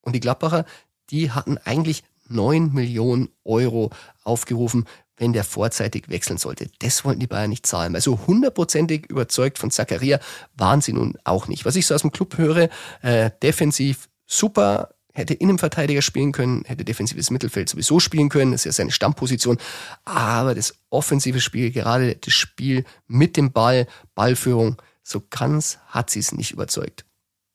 Und 0.00 0.14
die 0.14 0.20
Gladbacher, 0.20 0.64
die 1.10 1.30
hatten 1.30 1.58
eigentlich 1.58 2.04
9 2.28 2.72
Millionen 2.72 3.28
Euro 3.44 3.90
aufgerufen, 4.24 4.86
wenn 5.22 5.32
der 5.32 5.44
vorzeitig 5.44 6.08
wechseln 6.08 6.36
sollte. 6.36 6.68
Das 6.80 7.04
wollten 7.04 7.20
die 7.20 7.28
Bayern 7.28 7.48
nicht 7.48 7.64
zahlen. 7.64 7.94
Also 7.94 8.18
hundertprozentig 8.26 9.06
überzeugt 9.06 9.56
von 9.56 9.70
Zakaria 9.70 10.18
waren 10.56 10.80
sie 10.80 10.92
nun 10.92 11.16
auch 11.22 11.46
nicht. 11.46 11.64
Was 11.64 11.76
ich 11.76 11.86
so 11.86 11.94
aus 11.94 12.02
dem 12.02 12.10
Club 12.10 12.38
höre, 12.38 12.68
äh, 13.02 13.30
defensiv 13.40 14.08
super, 14.26 14.96
hätte 15.14 15.34
Innenverteidiger 15.34 16.02
spielen 16.02 16.32
können, 16.32 16.64
hätte 16.66 16.84
defensives 16.84 17.30
Mittelfeld 17.30 17.68
sowieso 17.68 18.00
spielen 18.00 18.30
können, 18.30 18.50
das 18.50 18.62
ist 18.62 18.64
ja 18.64 18.72
seine 18.72 18.90
Stammposition. 18.90 19.58
Aber 20.04 20.56
das 20.56 20.74
offensive 20.90 21.40
Spiel, 21.40 21.70
gerade 21.70 22.16
das 22.16 22.34
Spiel 22.34 22.84
mit 23.06 23.36
dem 23.36 23.52
Ball, 23.52 23.86
Ballführung, 24.16 24.82
so 25.04 25.22
ganz 25.30 25.78
hat 25.86 26.10
sie 26.10 26.18
es 26.18 26.32
nicht 26.32 26.50
überzeugt. 26.50 27.04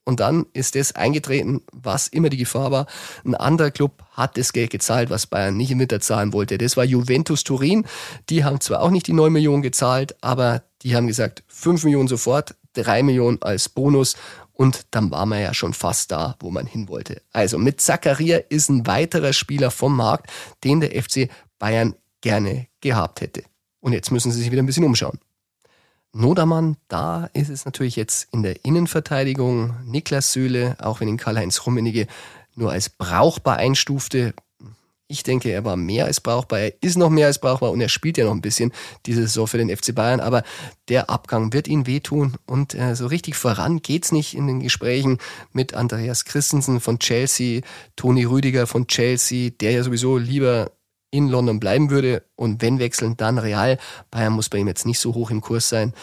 Und 0.08 0.22
dann 0.22 0.46
ist 0.54 0.76
das 0.76 0.96
eingetreten, 0.96 1.64
was 1.74 2.08
immer 2.08 2.30
die 2.30 2.38
Gefahr 2.38 2.72
war. 2.72 2.86
Ein 3.26 3.36
anderer 3.36 3.72
Club 3.72 4.06
hat 4.12 4.38
das 4.38 4.54
Geld 4.54 4.70
gezahlt, 4.70 5.10
was 5.10 5.28
Bayern 5.28 5.58
nicht 5.58 5.70
im 5.70 5.80
Winter 5.80 6.00
zahlen 6.00 6.32
wollte. 6.32 6.58
Das 6.58 6.78
war 6.78 6.86
Juventus 6.86 7.44
Turin. 7.44 7.86
Die 8.30 8.46
haben 8.46 8.62
zwar 8.62 8.84
auch 8.84 8.90
nicht 8.90 9.08
die 9.08 9.12
9 9.12 9.34
Millionen 9.34 9.62
gezahlt, 9.62 10.16
aber 10.22 10.64
die 10.82 10.96
haben 10.96 11.08
gesagt, 11.08 11.44
5 11.50 11.84
Millionen 11.84 12.08
sofort, 12.08 12.56
3 12.72 13.04
Millionen 13.04 13.42
als 13.42 13.68
Bonus 13.68 14.16
Und 14.54 14.86
dann 14.92 15.12
war 15.12 15.26
man 15.26 15.42
ja 15.42 15.54
schon 15.54 15.74
fast 15.74 16.10
da, 16.10 16.38
wo 16.40 16.52
man 16.52 16.68
hin 16.68 16.88
wollte. 16.88 17.22
Also 17.34 17.58
mit 17.58 17.82
Zakaria 17.82 18.38
ist 18.48 18.70
ein 18.70 18.88
weiterer 18.88 19.34
Spieler 19.34 19.72
vom 19.72 19.98
Markt, 19.98 20.32
den 20.64 20.80
der 20.80 20.92
FC 21.04 21.30
Bayern 21.60 21.96
gerne 22.22 22.68
gehabt 22.80 23.20
hätte. 23.20 23.44
Und 23.82 23.92
jetzt 23.92 24.12
müssen 24.12 24.32
sie 24.32 24.40
sich 24.40 24.52
wieder 24.52 24.64
ein 24.64 24.68
bisschen 24.68 24.86
umschauen. 24.86 25.20
Nodermann, 26.18 26.78
da 26.88 27.30
ist 27.34 27.50
es 27.50 27.66
natürlich 27.66 27.96
jetzt 27.96 28.28
in 28.34 28.42
der 28.42 28.66
Innenverteidigung. 28.66 29.76
Niklas 29.86 30.34
Söhle, 30.34 30.76
auch 30.80 31.00
wenn 31.00 31.08
ihn 31.08 31.18
Karl-Heinz 31.18 31.66
Rummenigge 31.66 32.08
nur 32.56 32.72
als 32.72 32.90
brauchbar 32.90 33.58
einstufte. 33.58 34.34
Ich 35.08 35.24
denke, 35.24 35.52
er 35.52 35.64
war 35.64 35.78
mehr 35.78 36.06
als 36.06 36.20
brauchbar, 36.20 36.60
er 36.60 36.74
ist 36.82 36.98
noch 36.98 37.10
mehr 37.10 37.28
als 37.28 37.40
brauchbar 37.40 37.72
und 37.72 37.80
er 37.80 37.88
spielt 37.88 38.18
ja 38.18 38.26
noch 38.26 38.34
ein 38.34 38.42
bisschen 38.42 38.74
diese 39.06 39.22
Saison 39.22 39.48
für 39.48 39.58
den 39.58 39.70
FC 39.70 39.96
Bayern, 39.96 40.20
aber 40.20 40.44
der 40.90 41.10
Abgang 41.10 41.54
wird 41.54 41.70
ihn 41.70 41.88
wehtun 41.88 42.34
und 42.46 42.74
äh, 42.74 42.94
so 42.96 43.08
richtig 43.08 43.36
voran 43.36 43.82
geht's 43.82 44.12
nicht 44.12 44.36
in 44.36 44.48
den 44.48 44.60
Gesprächen 44.60 45.20
mit 45.54 45.76
Andreas 45.76 46.26
Christensen 46.26 46.82
von 46.82 47.00
Chelsea, 47.00 47.62
Toni 47.96 48.26
Rüdiger 48.26 48.68
von 48.68 48.88
Chelsea, 48.88 49.52
der 49.52 49.72
ja 49.72 49.84
sowieso 49.84 50.18
lieber 50.18 50.72
in 51.18 51.28
London 51.28 51.60
bleiben 51.60 51.90
würde 51.90 52.24
und 52.36 52.62
wenn 52.62 52.80
wechseln, 52.80 53.18
dann 53.18 53.38
Real. 53.38 53.78
Bayern 54.12 54.34
muss 54.34 54.50
bei 54.50 54.60
ihm 54.60 54.68
jetzt 54.68 54.86
nicht 54.86 55.00
so 55.00 55.14
hoch 55.14 55.32
im 55.32 55.42
Kurs 55.42 55.70
sein. 55.70 55.94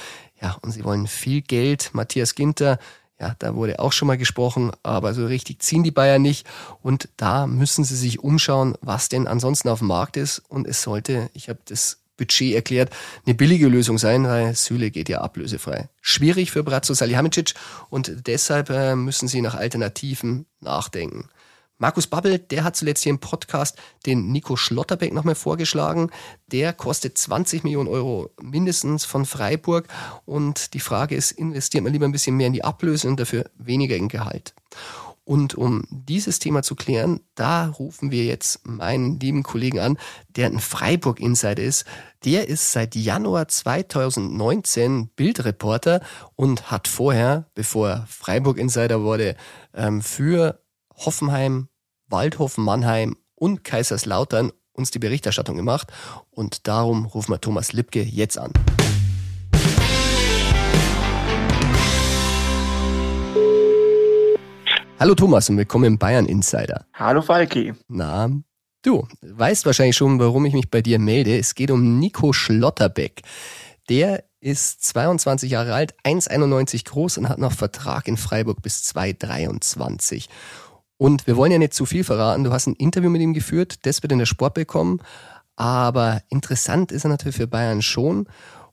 Ja, 0.40 0.56
und 0.62 0.72
sie 0.72 0.84
wollen 0.84 1.06
viel 1.06 1.40
Geld. 1.40 1.90
Matthias 1.92 2.34
Ginter, 2.34 2.78
ja, 3.20 3.36
da 3.38 3.54
wurde 3.54 3.78
auch 3.78 3.92
schon 3.92 4.08
mal 4.08 4.18
gesprochen, 4.18 4.72
aber 4.82 5.14
so 5.14 5.24
richtig 5.26 5.62
ziehen 5.62 5.84
die 5.84 5.92
Bayern 5.92 6.20
nicht. 6.20 6.46
Und 6.82 7.08
da 7.16 7.46
müssen 7.46 7.84
sie 7.84 7.96
sich 7.96 8.20
umschauen, 8.20 8.76
was 8.80 9.08
denn 9.08 9.26
ansonsten 9.26 9.68
auf 9.68 9.78
dem 9.78 9.88
Markt 9.88 10.16
ist. 10.16 10.42
Und 10.48 10.66
es 10.66 10.82
sollte, 10.82 11.30
ich 11.32 11.48
habe 11.48 11.60
das 11.66 12.00
Budget 12.16 12.54
erklärt, 12.54 12.90
eine 13.26 13.34
billige 13.34 13.68
Lösung 13.68 13.98
sein, 13.98 14.24
weil 14.24 14.54
Süle 14.54 14.90
geht 14.90 15.08
ja 15.08 15.20
ablösefrei. 15.20 15.88
Schwierig 16.00 16.50
für 16.50 16.62
Bratzo 16.62 16.94
Salihamidzic 16.94 17.54
und 17.90 18.26
deshalb 18.26 18.70
äh, 18.70 18.94
müssen 18.94 19.28
sie 19.28 19.40
nach 19.40 19.54
Alternativen 19.54 20.46
nachdenken. 20.60 21.28
Markus 21.78 22.06
Babbel, 22.06 22.38
der 22.38 22.62
hat 22.62 22.76
zuletzt 22.76 23.02
hier 23.02 23.10
im 23.10 23.18
Podcast 23.18 23.76
den 24.06 24.30
Nico 24.30 24.56
Schlotterbeck 24.56 25.12
nochmal 25.12 25.34
vorgeschlagen. 25.34 26.10
Der 26.46 26.72
kostet 26.72 27.18
20 27.18 27.64
Millionen 27.64 27.88
Euro 27.88 28.30
mindestens 28.40 29.04
von 29.04 29.26
Freiburg. 29.26 29.88
Und 30.24 30.74
die 30.74 30.80
Frage 30.80 31.16
ist, 31.16 31.32
investiert 31.32 31.82
man 31.82 31.92
lieber 31.92 32.04
ein 32.04 32.12
bisschen 32.12 32.36
mehr 32.36 32.46
in 32.46 32.52
die 32.52 32.64
Ablöse 32.64 33.08
und 33.08 33.18
dafür 33.18 33.50
weniger 33.56 33.96
in 33.96 34.08
Gehalt? 34.08 34.54
Und 35.24 35.54
um 35.54 35.84
dieses 35.90 36.38
Thema 36.38 36.62
zu 36.62 36.74
klären, 36.74 37.20
da 37.34 37.68
rufen 37.68 38.10
wir 38.10 38.24
jetzt 38.24 38.66
meinen 38.66 39.18
lieben 39.18 39.42
Kollegen 39.42 39.78
an, 39.78 39.98
der 40.28 40.46
ein 40.46 40.60
Freiburg-Insider 40.60 41.62
ist. 41.62 41.86
Der 42.24 42.48
ist 42.48 42.72
seit 42.72 42.94
Januar 42.94 43.48
2019 43.48 45.08
Bildreporter 45.16 46.02
und 46.36 46.70
hat 46.70 46.88
vorher, 46.88 47.46
bevor 47.54 47.88
er 47.88 48.06
Freiburg-Insider 48.06 49.02
wurde, 49.02 49.34
ähm, 49.72 50.02
für 50.02 50.60
Hoffenheim, 50.96 51.68
Waldhofen, 52.08 52.64
Mannheim 52.64 53.16
und 53.34 53.64
Kaiserslautern 53.64 54.52
uns 54.72 54.90
die 54.90 54.98
Berichterstattung 54.98 55.56
gemacht 55.56 55.92
und 56.30 56.66
darum 56.66 57.06
rufen 57.06 57.32
wir 57.32 57.40
Thomas 57.40 57.72
Lipke 57.72 58.02
jetzt 58.02 58.38
an. 58.38 58.52
Hallo 64.98 65.14
Thomas 65.14 65.50
und 65.50 65.58
willkommen 65.58 65.84
im 65.84 65.98
Bayern 65.98 66.26
Insider. 66.26 66.86
Hallo 66.94 67.20
Falki. 67.20 67.74
Na, 67.88 68.30
du 68.82 69.06
weißt 69.20 69.66
wahrscheinlich 69.66 69.96
schon, 69.96 70.18
warum 70.18 70.46
ich 70.46 70.54
mich 70.54 70.70
bei 70.70 70.80
dir 70.80 70.98
melde. 70.98 71.36
Es 71.36 71.54
geht 71.54 71.70
um 71.70 71.98
Nico 71.98 72.32
Schlotterbeck. 72.32 73.22
Der 73.90 74.24
ist 74.40 74.82
22 74.84 75.50
Jahre 75.50 75.74
alt, 75.74 75.94
1,91 76.04 76.86
groß 76.86 77.18
und 77.18 77.28
hat 77.28 77.38
noch 77.38 77.52
Vertrag 77.52 78.08
in 78.08 78.16
Freiburg 78.16 78.62
bis 78.62 78.82
2023. 78.84 80.28
Und 80.96 81.26
wir 81.26 81.36
wollen 81.36 81.52
ja 81.52 81.58
nicht 81.58 81.74
zu 81.74 81.86
viel 81.86 82.04
verraten. 82.04 82.44
Du 82.44 82.52
hast 82.52 82.66
ein 82.66 82.74
Interview 82.74 83.10
mit 83.10 83.20
ihm 83.20 83.34
geführt, 83.34 83.86
das 83.86 84.02
wird 84.02 84.12
in 84.12 84.18
der 84.18 84.26
Sport 84.26 84.54
bekommen. 84.54 85.00
Aber 85.56 86.22
interessant 86.30 86.92
ist 86.92 87.04
er 87.04 87.10
natürlich 87.10 87.36
für 87.36 87.46
Bayern 87.46 87.82
schon. 87.82 88.28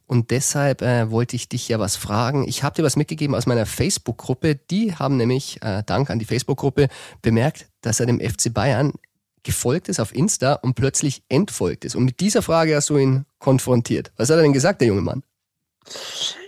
Und 0.08 0.32
deshalb 0.32 0.82
äh, 0.82 1.10
wollte 1.10 1.38
ich 1.38 1.48
dich 1.48 1.70
ja 1.70 1.80
was 1.80 1.96
fragen. 1.96 2.46
Ich 2.48 2.64
habe 2.64 2.76
dir 2.76 2.84
was 2.84 2.98
mitgegeben 2.98 3.34
aus 3.34 3.46
meiner 3.46 3.66
Facebook-Gruppe. 3.66 4.56
Die 4.56 4.94
haben 4.96 5.16
nämlich, 5.16 5.62
äh, 5.62 5.84
Dank 5.86 6.10
an 6.10 6.20
die 6.20 6.26
Facebook-Gruppe, 6.26 6.90
bemerkt, 7.22 7.70
dass 7.80 8.02
er 8.02 8.08
dem 8.08 8.20
FC 8.20 8.54
Bayern 8.54 8.92
gefolgt 9.44 9.90
ist 9.90 10.00
auf 10.00 10.14
Insta 10.14 10.56
und 10.56 10.76
plötzlich 10.76 11.24
entfolgt 11.30 11.86
ist. 11.86 11.96
Und 11.96 12.04
mit 12.04 12.20
dieser 12.20 12.42
Frage 12.42 12.76
hast 12.76 12.90
du 12.90 12.98
ihn 12.98 13.26
konfrontiert. 13.40 14.12
Was 14.18 14.30
hat 14.30 14.38
er 14.38 14.44
denn 14.44 14.54
gesagt, 14.54 14.82
der 14.82 14.90
junge 14.90 15.02
Mann? 15.02 15.24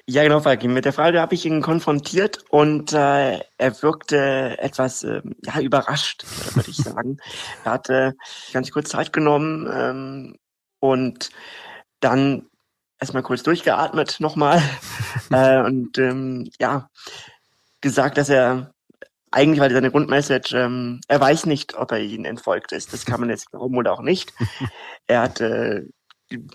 Ja, 0.05 0.24
genau, 0.24 0.41
Falki. 0.41 0.67
Mit 0.67 0.83
der 0.83 0.91
Frage 0.91 1.22
habe 1.22 1.33
ich 1.33 1.45
ihn 1.45 1.62
konfrontiert 1.62 2.43
und 2.50 2.91
äh, 2.91 3.39
er 3.57 3.81
wirkte 3.81 4.57
etwas 4.60 5.03
äh, 5.03 5.22
ja, 5.45 5.62
überrascht, 5.62 6.25
würde 6.55 6.69
ich 6.69 6.77
sagen. 6.83 7.17
er 7.63 7.72
hatte 7.72 8.13
ganz 8.51 8.69
kurz 8.72 8.89
Zeit 8.89 9.13
genommen 9.13 9.69
ähm, 9.74 10.36
und 10.79 11.29
dann 12.01 12.50
erstmal 13.00 13.24
kurz 13.24 13.43
durchgeatmet 13.43 14.17
nochmal 14.19 14.62
äh, 15.31 15.62
und 15.62 15.98
ähm, 15.98 16.50
ja, 16.60 16.89
gesagt, 17.79 18.17
dass 18.17 18.27
er 18.29 18.74
eigentlich 19.31 19.62
war 19.62 19.69
seine 19.69 19.89
Grundmessage, 19.89 20.55
ähm, 20.55 21.00
er 21.07 21.19
weiß 21.19 21.45
nicht, 21.48 21.75
ob 21.75 21.91
er 21.91 22.00
ihnen 22.00 22.25
entfolgt 22.25 22.72
ist. 22.72 22.93
Das 22.93 23.05
kann 23.05 23.19
man 23.19 23.29
jetzt 23.29 23.51
glauben 23.51 23.75
oder 23.77 23.93
auch 23.93 24.01
nicht. 24.01 24.33
Er 25.07 25.22
hat 25.22 25.41
äh, 25.41 25.81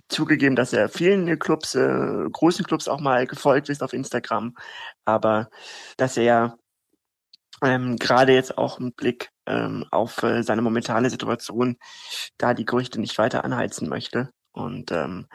zugegeben, 0.09 0.57
dass 0.57 0.73
er 0.73 0.89
vielen 0.89 1.39
Clubs, 1.39 1.75
äh, 1.75 2.25
großen 2.31 2.65
Clubs 2.65 2.89
auch 2.89 3.01
mal 3.01 3.27
gefolgt 3.27 3.69
ist 3.69 3.83
auf 3.83 3.93
Instagram, 3.93 4.55
aber 5.05 5.49
dass 5.97 6.17
er 6.17 6.59
ähm, 7.63 7.97
gerade 7.97 8.33
jetzt 8.33 8.57
auch 8.57 8.79
mit 8.79 8.97
Blick 8.97 9.31
ähm, 9.47 9.85
auf 9.91 10.23
äh, 10.23 10.43
seine 10.43 10.63
momentane 10.63 11.11
Situation 11.11 11.77
da 12.39 12.55
die 12.55 12.65
Gerüchte 12.65 13.01
nicht 13.01 13.19
weiter 13.19 13.45
anheizen 13.45 13.89
möchte 13.89 14.31
und 14.53 14.93
ähm, 14.93 15.27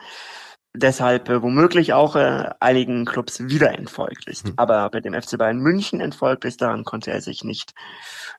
deshalb 0.75 1.29
äh, 1.29 1.41
womöglich 1.41 1.93
auch 1.93 2.15
äh, 2.15 2.50
einigen 2.59 3.05
Clubs 3.05 3.39
wieder 3.47 3.77
entfolgt 3.77 4.27
ist. 4.27 4.47
Hm. 4.47 4.53
Aber 4.57 4.89
bei 4.89 5.00
dem 5.00 5.13
FC 5.13 5.38
Bayern 5.38 5.59
München 5.59 6.01
entfolgt 6.01 6.45
ist, 6.45 6.62
daran 6.62 6.83
konnte 6.83 7.12
er 7.12 7.21
sich 7.21 7.43
nicht 7.43 7.73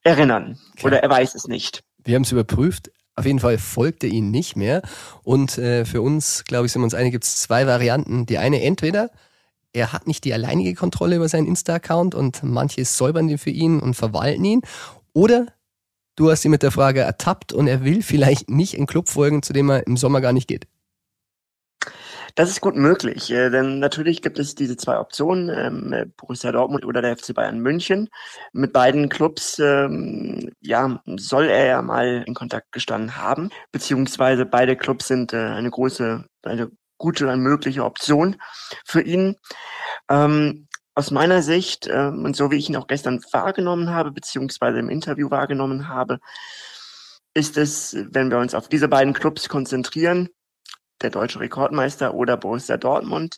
erinnern 0.03 0.59
okay. 0.73 0.87
oder 0.87 1.03
er 1.03 1.09
weiß 1.09 1.35
es 1.35 1.47
nicht. 1.47 1.83
Wir 2.03 2.15
haben 2.15 2.23
es 2.23 2.31
überprüft. 2.31 2.91
Auf 3.15 3.25
jeden 3.25 3.39
Fall 3.39 3.57
folgt 3.57 4.03
er 4.03 4.09
ihnen 4.09 4.31
nicht 4.31 4.55
mehr. 4.55 4.81
Und 5.23 5.57
äh, 5.57 5.85
für 5.85 6.01
uns, 6.01 6.43
glaube 6.45 6.65
ich, 6.65 6.71
sind 6.71 6.81
wir 6.81 6.85
uns 6.85 6.93
einig, 6.93 7.11
gibt 7.11 7.23
es 7.23 7.37
zwei 7.37 7.65
Varianten. 7.65 8.25
Die 8.25 8.37
eine 8.37 8.61
entweder, 8.61 9.09
er 9.71 9.93
hat 9.93 10.07
nicht 10.07 10.23
die 10.25 10.33
alleinige 10.33 10.73
Kontrolle 10.73 11.15
über 11.15 11.29
seinen 11.29 11.47
Insta-Account 11.47 12.13
und 12.13 12.43
manche 12.43 12.83
säubern 12.83 13.27
den 13.27 13.37
für 13.37 13.51
ihn 13.51 13.79
und 13.79 13.93
verwalten 13.93 14.43
ihn. 14.43 14.61
Oder 15.13 15.47
du 16.15 16.29
hast 16.29 16.43
ihn 16.43 16.51
mit 16.51 16.63
der 16.63 16.71
Frage 16.71 17.01
ertappt 17.01 17.53
und 17.53 17.67
er 17.67 17.85
will 17.85 18.03
vielleicht 18.03 18.49
nicht 18.49 18.73
in 18.73 18.85
Club 18.85 19.07
folgen, 19.07 19.43
zu 19.43 19.53
dem 19.53 19.69
er 19.69 19.87
im 19.87 19.95
Sommer 19.95 20.19
gar 20.19 20.33
nicht 20.33 20.47
geht. 20.47 20.67
Das 22.35 22.49
ist 22.49 22.59
gut 22.59 22.75
möglich, 22.75 23.31
äh, 23.31 23.49
denn 23.49 23.79
natürlich 23.79 24.21
gibt 24.21 24.39
es 24.39 24.55
diese 24.55 24.75
zwei 24.75 24.99
Optionen, 24.99 25.49
ähm, 25.49 26.13
Borussia 26.17 26.51
Dortmund 26.51 26.83
oder 26.83 27.01
der 27.01 27.15
FC 27.15 27.33
Bayern 27.33 27.59
München. 27.59 28.09
Mit 28.51 28.73
beiden 28.73 29.07
Clubs 29.07 29.57
ähm, 29.57 30.51
ja, 30.59 31.01
soll 31.15 31.45
er 31.45 31.65
ja 31.65 31.81
mal 31.81 32.25
in 32.27 32.33
Kontakt 32.33 32.73
gestanden 32.73 33.15
haben, 33.15 33.51
beziehungsweise 33.71 34.45
beide 34.45 34.75
Clubs 34.75 35.07
sind 35.07 35.31
äh, 35.31 35.37
eine 35.37 35.71
große, 35.71 36.25
eine 36.43 36.71
gute, 36.97 37.29
eine 37.29 37.41
mögliche 37.41 37.85
Option 37.85 38.35
für 38.85 39.01
ihn. 39.01 39.37
Ähm, 40.09 40.67
aus 40.93 41.11
meiner 41.11 41.41
Sicht, 41.41 41.87
äh, 41.87 42.07
und 42.07 42.35
so 42.35 42.51
wie 42.51 42.57
ich 42.57 42.69
ihn 42.69 42.75
auch 42.75 42.87
gestern 42.87 43.23
wahrgenommen 43.31 43.91
habe, 43.91 44.11
beziehungsweise 44.11 44.79
im 44.79 44.89
Interview 44.89 45.29
wahrgenommen 45.31 45.87
habe, 45.87 46.19
ist 47.33 47.57
es, 47.57 47.95
wenn 48.11 48.29
wir 48.29 48.39
uns 48.39 48.53
auf 48.53 48.67
diese 48.67 48.89
beiden 48.89 49.13
Clubs 49.13 49.47
konzentrieren, 49.47 50.29
der 51.01 51.09
deutsche 51.09 51.39
Rekordmeister 51.39 52.13
oder 52.13 52.37
Borussia 52.37 52.77
Dortmund, 52.77 53.37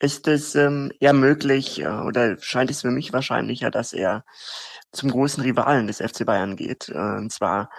ist 0.00 0.28
es 0.28 0.54
ähm, 0.54 0.92
eher 0.98 1.12
möglich 1.12 1.80
äh, 1.80 1.88
oder 1.88 2.36
scheint 2.40 2.70
es 2.70 2.82
für 2.82 2.90
mich 2.90 3.12
wahrscheinlicher, 3.12 3.70
dass 3.70 3.92
er 3.92 4.24
zum 4.92 5.10
großen 5.10 5.42
Rivalen 5.42 5.86
des 5.86 5.98
FC 5.98 6.24
Bayern 6.24 6.56
geht, 6.56 6.88
äh, 6.88 6.98
und 6.98 7.30
zwar 7.32 7.70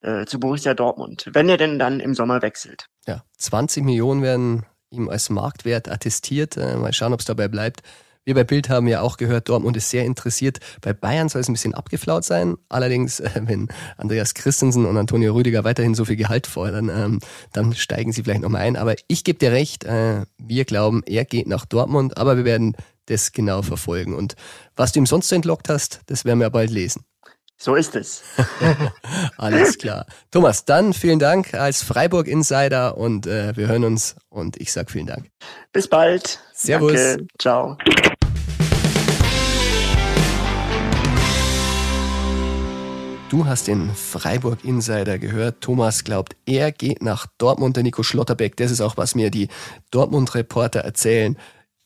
äh, 0.00 0.24
zu 0.24 0.40
Borussia 0.40 0.74
Dortmund, 0.74 1.28
wenn 1.32 1.48
er 1.48 1.58
denn 1.58 1.78
dann 1.78 2.00
im 2.00 2.14
Sommer 2.14 2.42
wechselt. 2.42 2.86
Ja, 3.06 3.22
20 3.38 3.84
Millionen 3.84 4.22
werden 4.22 4.66
ihm 4.90 5.08
als 5.08 5.30
Marktwert 5.30 5.88
attestiert. 5.88 6.56
Äh, 6.56 6.76
mal 6.76 6.92
schauen, 6.92 7.12
ob 7.12 7.20
es 7.20 7.26
dabei 7.26 7.48
bleibt. 7.48 7.82
Wir 8.26 8.34
bei 8.34 8.42
Bild 8.42 8.68
haben 8.68 8.88
ja 8.88 9.02
auch 9.02 9.18
gehört, 9.18 9.48
Dortmund 9.48 9.76
ist 9.76 9.88
sehr 9.88 10.04
interessiert. 10.04 10.58
Bei 10.80 10.92
Bayern 10.92 11.28
soll 11.28 11.42
es 11.42 11.48
ein 11.48 11.52
bisschen 11.52 11.74
abgeflaut 11.74 12.24
sein. 12.24 12.56
Allerdings, 12.68 13.20
äh, 13.20 13.30
wenn 13.44 13.68
Andreas 13.96 14.34
Christensen 14.34 14.84
und 14.84 14.96
Antonio 14.96 15.32
Rüdiger 15.32 15.62
weiterhin 15.62 15.94
so 15.94 16.04
viel 16.04 16.16
Gehalt 16.16 16.48
fordern, 16.48 16.88
ähm, 16.88 17.20
dann 17.52 17.72
steigen 17.74 18.10
sie 18.10 18.24
vielleicht 18.24 18.42
nochmal 18.42 18.62
ein. 18.62 18.76
Aber 18.76 18.96
ich 19.06 19.22
gebe 19.22 19.38
dir 19.38 19.52
recht, 19.52 19.84
äh, 19.84 20.24
wir 20.38 20.64
glauben, 20.64 21.04
er 21.06 21.24
geht 21.24 21.46
nach 21.46 21.66
Dortmund, 21.66 22.16
aber 22.18 22.36
wir 22.36 22.44
werden 22.44 22.76
das 23.06 23.30
genau 23.30 23.62
verfolgen. 23.62 24.12
Und 24.12 24.34
was 24.74 24.90
du 24.90 24.98
ihm 24.98 25.06
sonst 25.06 25.28
so 25.28 25.36
entlockt 25.36 25.68
hast, 25.68 26.00
das 26.06 26.24
werden 26.24 26.40
wir 26.40 26.50
bald 26.50 26.72
lesen. 26.72 27.04
So 27.56 27.76
ist 27.76 27.94
es. 27.94 28.22
Alles 29.36 29.78
klar. 29.78 30.04
Thomas, 30.32 30.64
dann 30.64 30.92
vielen 30.92 31.20
Dank 31.20 31.54
als 31.54 31.84
Freiburg 31.84 32.26
Insider 32.26 32.98
und 32.98 33.28
äh, 33.28 33.56
wir 33.56 33.68
hören 33.68 33.84
uns 33.84 34.16
und 34.30 34.56
ich 34.60 34.72
sag 34.72 34.90
vielen 34.90 35.06
Dank. 35.06 35.30
Bis 35.72 35.86
bald. 35.86 36.40
Servus. 36.52 36.92
Danke. 36.92 37.26
Ciao. 37.38 37.78
Du 43.36 43.44
hast 43.44 43.66
den 43.66 43.94
Freiburg 43.94 44.64
Insider 44.64 45.18
gehört. 45.18 45.60
Thomas 45.60 46.04
glaubt, 46.04 46.36
er 46.46 46.72
geht 46.72 47.02
nach 47.02 47.26
Dortmund, 47.36 47.76
der 47.76 47.82
Nico 47.82 48.02
Schlotterbeck. 48.02 48.56
Das 48.56 48.70
ist 48.70 48.80
auch, 48.80 48.96
was 48.96 49.14
mir 49.14 49.30
die 49.30 49.48
Dortmund-Reporter 49.90 50.80
erzählen. 50.80 51.36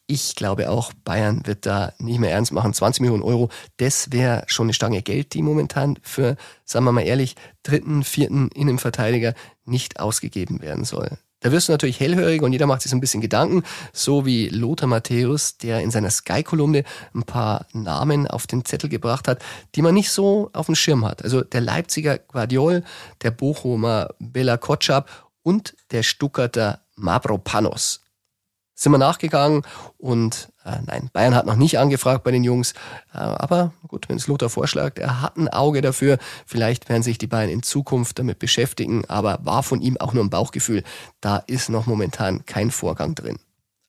Ich 0.06 0.36
glaube 0.36 0.70
auch, 0.70 0.92
Bayern 1.02 1.44
wird 1.46 1.66
da 1.66 1.92
nicht 1.98 2.20
mehr 2.20 2.30
ernst 2.30 2.52
machen. 2.52 2.72
20 2.72 3.00
Millionen 3.00 3.24
Euro, 3.24 3.48
das 3.78 4.12
wäre 4.12 4.44
schon 4.46 4.66
eine 4.66 4.74
Stange 4.74 5.02
Geld, 5.02 5.34
die 5.34 5.42
momentan 5.42 5.98
für, 6.02 6.36
sagen 6.64 6.84
wir 6.84 6.92
mal 6.92 7.00
ehrlich, 7.00 7.34
dritten, 7.64 8.04
vierten 8.04 8.46
Innenverteidiger 8.50 9.34
nicht 9.64 9.98
ausgegeben 9.98 10.62
werden 10.62 10.84
soll. 10.84 11.18
Da 11.40 11.52
wirst 11.52 11.68
du 11.68 11.72
natürlich 11.72 12.00
hellhörig 12.00 12.42
und 12.42 12.52
jeder 12.52 12.66
macht 12.66 12.82
sich 12.82 12.90
so 12.90 12.96
ein 12.96 13.00
bisschen 13.00 13.22
Gedanken, 13.22 13.62
so 13.92 14.26
wie 14.26 14.48
Lothar 14.48 14.88
Matthäus, 14.88 15.56
der 15.56 15.80
in 15.80 15.90
seiner 15.90 16.10
Sky-Kolumne 16.10 16.84
ein 17.14 17.22
paar 17.22 17.66
Namen 17.72 18.26
auf 18.26 18.46
den 18.46 18.64
Zettel 18.64 18.90
gebracht 18.90 19.26
hat, 19.26 19.42
die 19.74 19.82
man 19.82 19.94
nicht 19.94 20.10
so 20.10 20.50
auf 20.52 20.66
dem 20.66 20.74
Schirm 20.74 21.04
hat. 21.04 21.24
Also 21.24 21.42
der 21.42 21.62
Leipziger 21.62 22.18
Guardiol, 22.18 22.84
der 23.22 23.30
Bochumer 23.30 24.10
Bela 24.18 24.58
Kotschap 24.58 25.08
und 25.42 25.74
der 25.90 26.02
Stuckerter 26.02 26.80
Mavropanos 26.96 28.02
sind 28.80 28.92
wir 28.92 28.98
nachgegangen 28.98 29.62
und 29.98 30.48
äh, 30.64 30.78
nein, 30.86 31.10
Bayern 31.12 31.34
hat 31.34 31.44
noch 31.44 31.56
nicht 31.56 31.78
angefragt 31.78 32.24
bei 32.24 32.30
den 32.30 32.44
Jungs, 32.44 32.72
äh, 33.12 33.18
aber 33.18 33.72
gut, 33.88 34.08
wenn 34.08 34.16
es 34.16 34.26
Lothar 34.26 34.48
vorschlägt, 34.48 34.98
er 34.98 35.20
hat 35.20 35.36
ein 35.36 35.48
Auge 35.48 35.82
dafür, 35.82 36.18
vielleicht 36.46 36.88
werden 36.88 37.02
sich 37.02 37.18
die 37.18 37.26
Bayern 37.26 37.50
in 37.50 37.62
Zukunft 37.62 38.18
damit 38.18 38.38
beschäftigen, 38.38 39.04
aber 39.06 39.38
war 39.42 39.62
von 39.62 39.82
ihm 39.82 39.98
auch 39.98 40.14
nur 40.14 40.24
ein 40.24 40.30
Bauchgefühl, 40.30 40.82
da 41.20 41.36
ist 41.46 41.68
noch 41.68 41.86
momentan 41.86 42.46
kein 42.46 42.70
Vorgang 42.70 43.14
drin. 43.14 43.38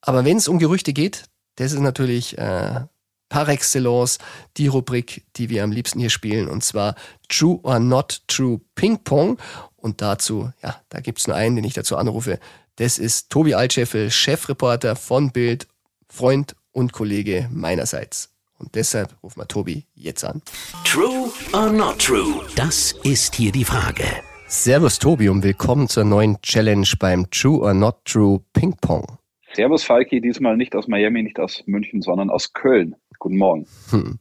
Aber 0.02 0.26
wenn 0.26 0.38
es 0.38 0.50
um 0.50 0.60
Gerüchte 0.60 0.92
geht, 0.92 1.26
das 1.56 1.72
ist 1.72 1.80
natürlich 1.80 2.38
äh, 2.38 2.82
par 3.30 3.48
excellence 3.48 4.18
die 4.58 4.68
Rubrik, 4.68 5.24
die 5.38 5.50
wir 5.50 5.64
am 5.64 5.72
liebsten 5.72 6.00
hier 6.00 6.10
spielen, 6.10 6.50
und 6.50 6.64
zwar 6.64 6.96
True 7.30 7.60
or 7.64 7.80
Not 7.80 8.24
True 8.28 8.60
Ping 8.76 9.00
Pong. 9.04 9.38
Und 9.78 10.02
dazu, 10.02 10.52
ja, 10.62 10.76
da 10.90 11.00
gibt's 11.00 11.28
nur 11.28 11.36
einen, 11.36 11.56
den 11.56 11.66
ich 11.66 11.74
dazu 11.74 11.98
anrufe. 11.98 12.40
Das 12.78 12.98
ist 12.98 13.30
Tobi 13.30 13.54
Altscheffel, 13.54 14.10
Chefreporter 14.10 14.96
von 14.96 15.32
Bild, 15.32 15.68
Freund 16.08 16.56
und 16.72 16.94
Kollege 16.94 17.50
meinerseits. 17.52 18.34
Und 18.58 18.76
deshalb 18.76 19.16
rufen 19.22 19.42
wir 19.42 19.48
Tobi 19.48 19.86
jetzt 19.94 20.24
an. 20.24 20.42
True 20.86 21.30
or 21.54 21.72
not 21.72 22.00
true? 22.00 22.42
Das 22.56 22.94
ist 23.04 23.36
hier 23.36 23.52
die 23.52 23.66
Frage. 23.66 24.06
Servus 24.48 25.00
Tobi 25.00 25.28
und 25.28 25.44
willkommen 25.44 25.90
zur 25.90 26.06
neuen 26.06 26.42
Challenge 26.42 26.88
beim 26.98 27.30
True 27.30 27.60
or 27.60 27.74
Not 27.74 28.06
True 28.06 28.42
Ping 28.54 28.76
Pong. 28.80 29.18
Servus 29.54 29.84
Falki, 29.84 30.22
diesmal 30.22 30.56
nicht 30.56 30.74
aus 30.76 30.88
Miami, 30.88 31.24
nicht 31.24 31.40
aus 31.40 31.64
München, 31.66 32.02
sondern 32.02 32.30
aus 32.30 32.54
Köln. 32.54 32.96
Guten 33.20 33.38
Morgen. 33.38 33.68
Hm. 33.90 34.18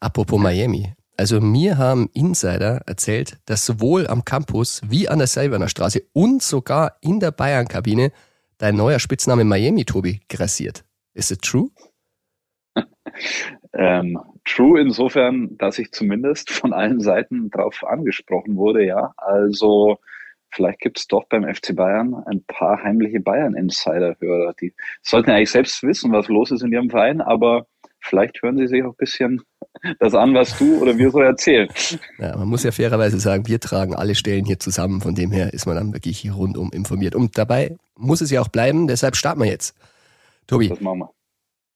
Apropos 0.00 0.40
Miami. 0.40 0.94
Also 1.20 1.38
mir 1.38 1.76
haben 1.76 2.08
Insider 2.14 2.80
erzählt, 2.86 3.36
dass 3.44 3.66
sowohl 3.66 4.06
am 4.06 4.24
Campus 4.24 4.80
wie 4.88 5.06
an 5.06 5.18
der 5.18 5.26
Selberner 5.26 5.68
Straße 5.68 6.00
und 6.14 6.42
sogar 6.42 6.96
in 7.02 7.20
der 7.20 7.30
Bayern-Kabine 7.30 8.10
dein 8.56 8.76
neuer 8.76 8.98
Spitzname 8.98 9.44
Miami, 9.44 9.84
Tobi, 9.84 10.22
grassiert. 10.30 10.82
Ist 11.12 11.30
es 11.30 11.36
true? 11.36 11.68
ähm, 13.74 14.18
true 14.46 14.80
insofern, 14.80 15.58
dass 15.58 15.78
ich 15.78 15.92
zumindest 15.92 16.50
von 16.50 16.72
allen 16.72 17.00
Seiten 17.00 17.50
darauf 17.50 17.84
angesprochen 17.84 18.56
wurde, 18.56 18.86
ja. 18.86 19.12
Also 19.18 19.98
vielleicht 20.48 20.80
gibt 20.80 21.00
es 21.00 21.06
doch 21.06 21.24
beim 21.28 21.44
FC 21.44 21.76
Bayern 21.76 22.14
ein 22.14 22.42
paar 22.44 22.82
heimliche 22.82 23.20
Bayern-Insider-Hörer. 23.20 24.54
Die 24.58 24.72
sollten 25.02 25.28
eigentlich 25.32 25.50
selbst 25.50 25.82
wissen, 25.82 26.12
was 26.12 26.28
los 26.28 26.50
ist 26.50 26.62
in 26.62 26.72
ihrem 26.72 26.88
Verein, 26.88 27.20
aber 27.20 27.66
vielleicht 28.00 28.42
hören 28.42 28.58
sie 28.58 28.66
sich 28.66 28.82
auch 28.82 28.90
ein 28.90 28.96
bisschen 28.96 29.42
das 29.98 30.14
an, 30.14 30.34
was 30.34 30.56
du 30.58 30.80
oder 30.80 30.96
wir 30.98 31.10
so 31.10 31.20
erzählen. 31.20 31.68
Ja, 32.18 32.36
man 32.36 32.48
muss 32.48 32.64
ja 32.64 32.72
fairerweise 32.72 33.20
sagen, 33.20 33.46
wir 33.46 33.60
tragen 33.60 33.94
alle 33.94 34.14
Stellen 34.14 34.44
hier 34.44 34.58
zusammen. 34.58 35.00
Von 35.00 35.14
dem 35.14 35.30
her 35.32 35.52
ist 35.52 35.66
man 35.66 35.76
dann 35.76 35.92
wirklich 35.92 36.18
hier 36.18 36.32
rundum 36.32 36.70
informiert. 36.72 37.14
Und 37.14 37.38
dabei 37.38 37.76
muss 37.96 38.20
es 38.20 38.30
ja 38.30 38.40
auch 38.40 38.48
bleiben. 38.48 38.88
Deshalb 38.88 39.16
starten 39.16 39.40
wir 39.40 39.48
jetzt. 39.48 39.74
Tobi. 40.46 40.68
Das 40.68 40.80
machen 40.80 41.00
wir. 41.00 41.10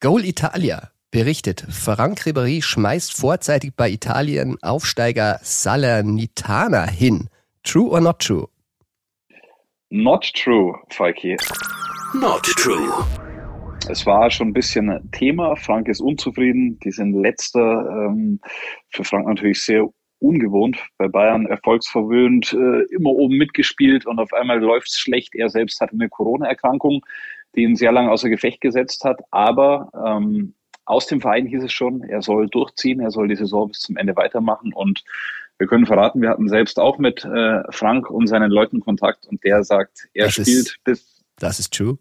Goal 0.01 0.25
Italia 0.25 0.91
berichtet, 1.15 1.65
Frank 1.71 2.23
Ribéry 2.23 2.61
schmeißt 2.61 3.17
vorzeitig 3.17 3.75
bei 3.77 3.89
Italien 3.89 4.59
Aufsteiger 4.63 5.39
Salernitana 5.43 6.91
hin. 6.91 7.29
True 7.63 7.89
or 7.89 8.01
not 8.01 8.19
true? 8.19 8.49
Not 9.91 10.29
true, 10.35 10.75
Falki. 10.91 11.37
Not 12.15 12.43
true. 12.43 13.05
Es 13.88 14.07
war 14.07 14.31
schon 14.31 14.49
ein 14.49 14.53
bisschen 14.53 15.11
Thema. 15.12 15.57
Frank 15.57 15.88
ist 15.88 16.01
unzufrieden. 16.01 16.79
Die 16.81 16.90
sind 16.90 17.12
letzter. 17.12 18.07
Ähm, 18.09 18.40
für 18.88 19.05
Frank 19.05 19.27
natürlich 19.27 19.62
sehr 19.62 19.88
ungewohnt. 20.20 20.79
Bei 20.97 21.09
Bayern 21.09 21.47
erfolgsverwöhnt, 21.47 22.53
äh, 22.55 22.83
immer 22.94 23.11
oben 23.11 23.37
mitgespielt 23.37 24.07
und 24.07 24.18
auf 24.18 24.33
einmal 24.33 24.59
läuft 24.59 24.88
es 24.88 24.99
schlecht. 24.99 25.35
Er 25.35 25.51
selbst 25.51 25.81
hatte 25.81 25.92
eine 25.92 26.09
Corona-Erkrankung, 26.09 27.05
die 27.55 27.62
ihn 27.62 27.77
sehr 27.77 27.92
lange 27.92 28.11
außer 28.11 28.31
Gefecht 28.31 28.61
gesetzt 28.62 29.05
hat. 29.05 29.20
Aber 29.31 29.90
ähm, 29.94 30.55
aus 30.87 31.07
dem 31.07 31.20
Verein 31.20 31.47
hieß 31.47 31.64
es 31.64 31.73
schon, 31.73 32.03
er 32.03 32.23
soll 32.23 32.49
durchziehen, 32.49 33.01
er 33.01 33.11
soll 33.11 33.29
die 33.29 33.37
Saison 33.37 33.68
bis 33.68 33.81
zum 33.81 33.97
Ende 33.97 34.16
weitermachen. 34.16 34.73
Und 34.73 35.05
wir 35.59 35.66
können 35.66 35.87
verraten, 35.87 36.23
wir 36.23 36.31
hatten 36.31 36.49
selbst 36.49 36.79
auch 36.81 36.99
mit 36.99 37.25
äh, 37.25 37.62
Frank 37.70 38.11
und 38.11 38.27
seinen 38.27 38.51
Leuten 38.51 38.81
Kontakt 38.81 39.27
und 39.27 39.44
der 39.44 39.62
sagt, 39.62 40.09
er 40.14 40.27
das 40.27 40.35
spielt 40.35 40.49
ist, 40.49 40.85
bis. 40.85 41.25
Das 41.38 41.59
ist 41.59 41.73
true. 41.75 41.99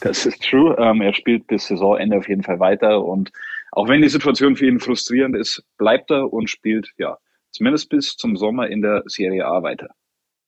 Das 0.00 0.26
ist 0.26 0.42
true. 0.42 0.76
Ähm, 0.78 1.00
er 1.00 1.14
spielt 1.14 1.46
bis 1.46 1.66
Saisonende 1.66 2.18
auf 2.18 2.28
jeden 2.28 2.42
Fall 2.42 2.60
weiter 2.60 3.04
und 3.04 3.30
auch 3.72 3.88
wenn 3.88 4.02
die 4.02 4.08
Situation 4.08 4.56
für 4.56 4.66
ihn 4.66 4.80
frustrierend 4.80 5.36
ist, 5.36 5.62
bleibt 5.76 6.10
er 6.10 6.32
und 6.32 6.48
spielt 6.48 6.90
ja 6.96 7.18
zumindest 7.50 7.88
bis 7.88 8.16
zum 8.16 8.36
Sommer 8.36 8.68
in 8.68 8.82
der 8.82 9.02
Serie 9.06 9.46
A 9.46 9.62
weiter. 9.62 9.88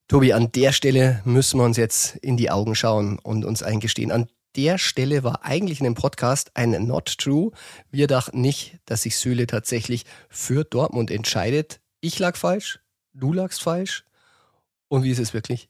Tobi, 0.08 0.32
an 0.32 0.50
der 0.52 0.72
Stelle 0.72 1.22
müssen 1.24 1.60
wir 1.60 1.64
uns 1.64 1.76
jetzt 1.76 2.16
in 2.16 2.36
die 2.36 2.50
Augen 2.50 2.74
schauen 2.74 3.18
und 3.22 3.44
uns 3.44 3.62
eingestehen. 3.62 4.10
An 4.10 4.28
der 4.56 4.78
Stelle 4.78 5.22
war 5.22 5.44
eigentlich 5.44 5.78
in 5.78 5.84
dem 5.84 5.94
Podcast 5.94 6.50
ein 6.54 6.70
Not 6.86 7.18
True. 7.18 7.52
Wir 7.90 8.08
dachten 8.08 8.40
nicht, 8.40 8.78
dass 8.86 9.02
sich 9.02 9.16
Süle 9.16 9.46
tatsächlich 9.46 10.04
für 10.28 10.64
Dortmund 10.64 11.10
entscheidet. 11.10 11.80
Ich 12.00 12.18
lag 12.18 12.36
falsch, 12.36 12.80
du 13.14 13.32
lagst 13.32 13.62
falsch. 13.62 14.04
Und 14.88 15.04
wie 15.04 15.10
ist 15.10 15.20
es 15.20 15.32
wirklich? 15.32 15.69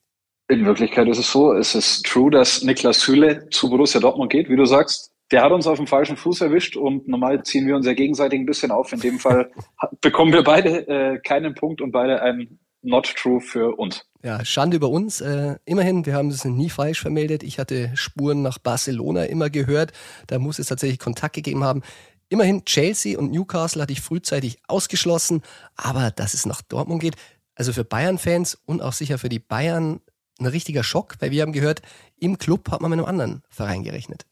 In 0.51 0.67
Wirklichkeit 0.67 1.07
ist 1.07 1.19
es 1.19 1.31
so, 1.31 1.53
es 1.53 1.77
ist 1.77 2.05
true, 2.05 2.29
dass 2.29 2.65
Niklas 2.65 3.01
Süle 3.01 3.49
zu 3.51 3.71
Borussia 3.71 4.01
Dortmund 4.01 4.33
geht, 4.33 4.49
wie 4.49 4.57
du 4.57 4.65
sagst. 4.65 5.13
Der 5.31 5.43
hat 5.43 5.53
uns 5.53 5.69
auf 5.69 5.77
dem 5.77 5.87
falschen 5.87 6.17
Fuß 6.17 6.41
erwischt 6.41 6.77
und 6.77 7.07
normal 7.07 7.45
ziehen 7.45 7.69
wir 7.69 7.77
uns 7.77 7.87
ja 7.87 7.93
gegenseitig 7.93 8.41
ein 8.41 8.47
bisschen 8.47 8.73
auf. 8.73 8.93
In 8.93 8.99
dem 8.99 9.21
Fall 9.21 9.53
bekommen 10.01 10.33
wir 10.33 10.43
beide 10.43 10.89
äh, 10.89 11.19
keinen 11.21 11.55
Punkt 11.55 11.81
und 11.81 11.93
beide 11.93 12.21
ein 12.21 12.59
Not 12.83 13.15
True 13.15 13.41
für 13.41 13.79
uns. 13.79 14.05
Ja, 14.25 14.45
Schande 14.45 14.79
über 14.79 14.89
uns. 14.89 15.21
Äh, 15.21 15.55
immerhin, 15.67 16.05
wir 16.05 16.15
haben 16.15 16.31
es 16.31 16.45
nie 16.45 16.69
falsch 16.69 17.01
vermeldet. 17.01 17.45
Ich 17.45 17.61
hatte 17.61 17.93
Spuren 17.95 18.43
nach 18.43 18.59
Barcelona 18.59 19.27
immer 19.27 19.51
gehört. 19.51 19.93
Da 20.27 20.41
muss 20.41 20.59
es 20.59 20.67
tatsächlich 20.67 20.99
Kontakt 20.99 21.37
gegeben 21.37 21.63
haben. 21.63 21.83
Immerhin 22.29 22.65
Chelsea 22.65 23.17
und 23.17 23.31
Newcastle 23.31 23.83
hatte 23.83 23.93
ich 23.93 24.01
frühzeitig 24.01 24.59
ausgeschlossen, 24.67 25.43
aber 25.77 26.11
dass 26.11 26.35
es 26.35 26.45
nach 26.45 26.61
Dortmund 26.63 27.03
geht, 27.03 27.15
also 27.55 27.73
für 27.73 27.85
Bayern-Fans 27.85 28.59
und 28.67 28.83
auch 28.83 28.95
sicher 28.95 29.19
für 29.19 29.29
die 29.29 29.39
Bayern 29.39 30.01
ein 30.41 30.47
richtiger 30.47 30.83
Schock, 30.83 31.17
weil 31.21 31.31
wir 31.31 31.43
haben 31.43 31.53
gehört, 31.53 31.83
im 32.19 32.39
Club 32.39 32.71
hat 32.71 32.81
man 32.81 32.91
mit 32.91 32.99
einem 32.99 33.09
anderen 33.09 33.43
Verein 33.49 33.85
gerechnet. 33.85 34.27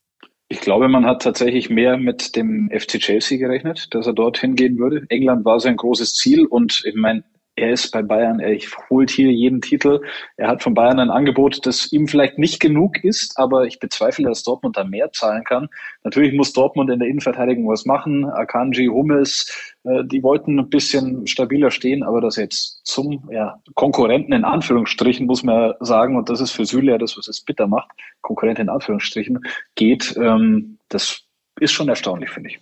Ich 0.48 0.60
glaube, 0.60 0.88
man 0.88 1.04
hat 1.04 1.22
tatsächlich 1.22 1.68
mehr 1.68 1.98
mit 1.98 2.34
dem 2.34 2.70
FC 2.70 2.98
Chelsea 2.98 3.36
gerechnet, 3.36 3.94
dass 3.94 4.06
er 4.06 4.14
dorthin 4.14 4.54
gehen 4.54 4.78
würde. 4.78 5.04
England 5.10 5.44
war 5.44 5.60
sein 5.60 5.76
großes 5.76 6.14
Ziel 6.14 6.46
und 6.46 6.82
ich 6.86 6.94
meine, 6.94 7.22
er 7.58 7.72
ist 7.72 7.90
bei 7.90 8.02
Bayern, 8.02 8.40
er 8.40 8.56
holt 8.88 9.10
hier 9.10 9.30
jeden 9.30 9.60
Titel. 9.60 10.00
Er 10.36 10.48
hat 10.48 10.62
von 10.62 10.74
Bayern 10.74 11.00
ein 11.00 11.10
Angebot, 11.10 11.66
das 11.66 11.92
ihm 11.92 12.06
vielleicht 12.06 12.38
nicht 12.38 12.60
genug 12.60 13.02
ist, 13.04 13.38
aber 13.38 13.66
ich 13.66 13.80
bezweifle, 13.80 14.28
dass 14.28 14.44
Dortmund 14.44 14.76
da 14.76 14.84
mehr 14.84 15.12
zahlen 15.12 15.44
kann. 15.44 15.68
Natürlich 16.04 16.34
muss 16.34 16.52
Dortmund 16.52 16.90
in 16.90 17.00
der 17.00 17.08
Innenverteidigung 17.08 17.68
was 17.68 17.84
machen. 17.84 18.24
Akanji, 18.30 18.86
Hummels, 18.86 19.76
äh, 19.84 20.04
die 20.04 20.22
wollten 20.22 20.58
ein 20.58 20.70
bisschen 20.70 21.26
stabiler 21.26 21.70
stehen, 21.70 22.02
aber 22.02 22.20
das 22.20 22.36
jetzt 22.36 22.80
zum 22.84 23.28
ja, 23.30 23.60
Konkurrenten 23.74 24.32
in 24.32 24.44
Anführungsstrichen, 24.44 25.26
muss 25.26 25.42
man 25.42 25.74
sagen, 25.80 26.16
und 26.16 26.28
das 26.28 26.40
ist 26.40 26.52
für 26.52 26.64
Süle 26.64 26.92
ja 26.92 26.98
das, 26.98 27.16
was 27.16 27.28
es 27.28 27.40
bitter 27.40 27.66
macht, 27.66 27.90
Konkurrent 28.20 28.58
in 28.58 28.68
Anführungsstrichen, 28.68 29.40
geht, 29.74 30.16
ähm, 30.16 30.78
das 30.88 31.22
ist 31.60 31.72
schon 31.72 31.88
erstaunlich, 31.88 32.30
finde 32.30 32.50
ich. 32.50 32.60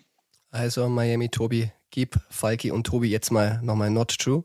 Also 0.50 0.88
Miami, 0.88 1.28
Tobi, 1.28 1.70
gib 1.90 2.16
Falki 2.30 2.70
und 2.70 2.86
Tobi 2.86 3.08
jetzt 3.08 3.30
mal 3.30 3.60
nochmal 3.62 3.90
Not 3.90 4.16
True. 4.18 4.44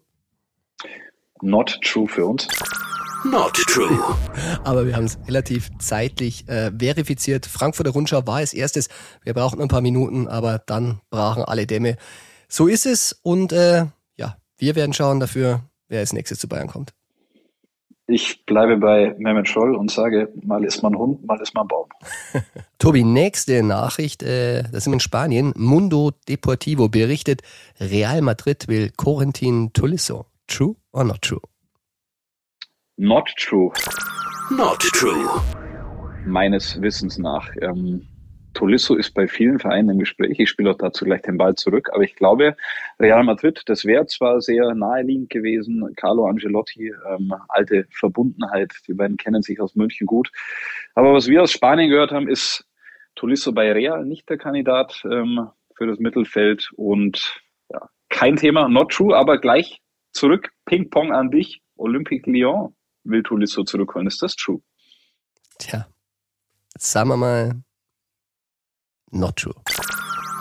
Not 1.41 1.80
true 1.82 2.08
für 2.08 2.26
uns. 2.26 2.48
Not 3.24 3.54
true. 3.67 4.00
Aber 4.63 4.88
wir 4.88 4.96
haben 4.96 5.06
es 5.06 5.20
relativ 5.28 5.70
zeitlich 5.80 6.48
äh, 6.50 6.72
verifiziert. 6.78 7.46
Frankfurter 7.46 7.91
Rundschau 7.91 8.26
war 8.26 8.38
als 8.38 8.54
erstes. 8.54 8.89
Wir 9.24 9.34
brauchten 9.34 9.62
ein 9.62 9.67
paar 9.67 9.82
Minuten, 9.82 10.28
aber 10.28 10.60
dann 10.65 11.02
brachen 11.12 11.44
alle 11.44 11.67
Dämme. 11.67 11.98
So 12.48 12.67
ist 12.67 12.86
es 12.86 13.20
und 13.22 13.54
äh, 13.54 13.86
ja, 14.17 14.38
wir 14.58 14.76
werden 14.76 14.94
schauen 14.94 15.20
dafür, 15.20 15.62
wer 15.88 16.00
als 16.00 16.13
nächstes 16.13 16.39
zu 16.39 16.48
Bayern 16.48 16.67
kommt. 16.67 16.94
Ich 18.08 18.46
bleibe 18.46 18.76
bei 18.78 19.15
Mehmet 19.20 19.48
Scholl 19.48 19.76
und 19.76 19.89
sage, 19.89 20.34
mal 20.44 20.65
ist 20.65 20.82
man 20.84 20.98
Hund, 20.98 21.26
mal 21.26 21.39
ist 21.39 21.54
man 21.54 21.67
Baum. 21.67 21.88
Tobi, 22.80 23.04
nächste 23.04 23.63
Nachricht, 23.63 24.22
äh, 24.24 24.63
das 24.63 24.84
sind 24.84 24.91
wir 24.91 24.96
in 24.96 25.00
Spanien. 25.00 25.54
Mundo 25.56 26.12
Deportivo 26.28 26.89
berichtet, 26.89 27.41
Real 27.80 28.22
Madrid 28.22 28.67
will 28.67 28.91
Corentin 28.98 29.72
Tolisso. 29.72 30.26
True? 30.52 30.76
or 30.92 31.06
not 31.06 31.22
true? 31.22 31.42
Not 32.98 33.28
true. 33.38 33.72
Not 34.52 34.80
true. 34.82 35.42
Meines 36.26 36.82
Wissens 36.82 37.18
nach. 37.18 37.50
Ähm, 37.62 38.06
Tolisso 38.54 38.96
ist 38.96 39.14
bei 39.14 39.30
vielen 39.30 39.60
Vereinen 39.60 39.92
im 39.92 40.00
Gespräch. 40.00 40.38
Ich 40.40 40.50
spiele 40.50 40.72
auch 40.72 40.78
dazu 40.78 41.06
gleich 41.06 41.22
den 41.22 41.38
Ball 41.38 41.56
zurück. 41.56 41.90
Aber 41.94 42.04
ich 42.04 42.16
glaube, 42.16 42.58
Real 43.00 43.24
Madrid, 43.24 43.62
das 43.68 43.86
wäre 43.86 44.06
zwar 44.08 44.42
sehr 44.42 44.76
naheliegend 44.76 45.30
gewesen. 45.30 45.90
Carlo 45.96 46.28
Angelotti, 46.28 46.94
ähm, 47.10 47.34
alte 47.48 47.88
Verbundenheit. 47.90 48.74
Die 48.90 48.94
beiden 48.94 49.16
kennen 49.16 49.42
sich 49.42 49.62
aus 49.62 49.76
München 49.76 50.06
gut. 50.06 50.30
Aber 50.96 51.14
was 51.14 51.28
wir 51.28 51.44
aus 51.44 51.54
Spanien 51.54 51.90
gehört 51.90 52.12
haben, 52.12 52.28
ist 52.28 52.68
Tolisso 53.16 53.54
bei 53.54 53.72
Real 53.72 54.04
nicht 54.04 54.30
der 54.30 54.38
Kandidat 54.38 55.02
ähm, 55.06 55.48
für 55.76 55.88
das 55.88 56.00
Mittelfeld. 56.00 56.72
Und 56.76 57.42
ja, 57.72 57.88
kein 58.10 58.36
Thema, 58.36 58.68
not 58.68 58.92
true, 58.92 59.16
aber 59.16 59.40
gleich 59.40 59.81
zurück. 60.13 60.52
Ping-Pong 60.65 61.12
an 61.12 61.32
dich. 61.32 61.62
Olympique 61.76 62.30
Lyon 62.30 62.76
will 63.04 63.24
Tolisso 63.24 63.63
zurückholen. 63.63 64.08
Ist 64.08 64.21
das 64.21 64.36
true? 64.36 64.62
Tja, 65.58 65.88
sagen 66.78 67.10
wir 67.10 67.17
mal, 67.17 67.62
not 69.12 69.36
true. 69.36 69.56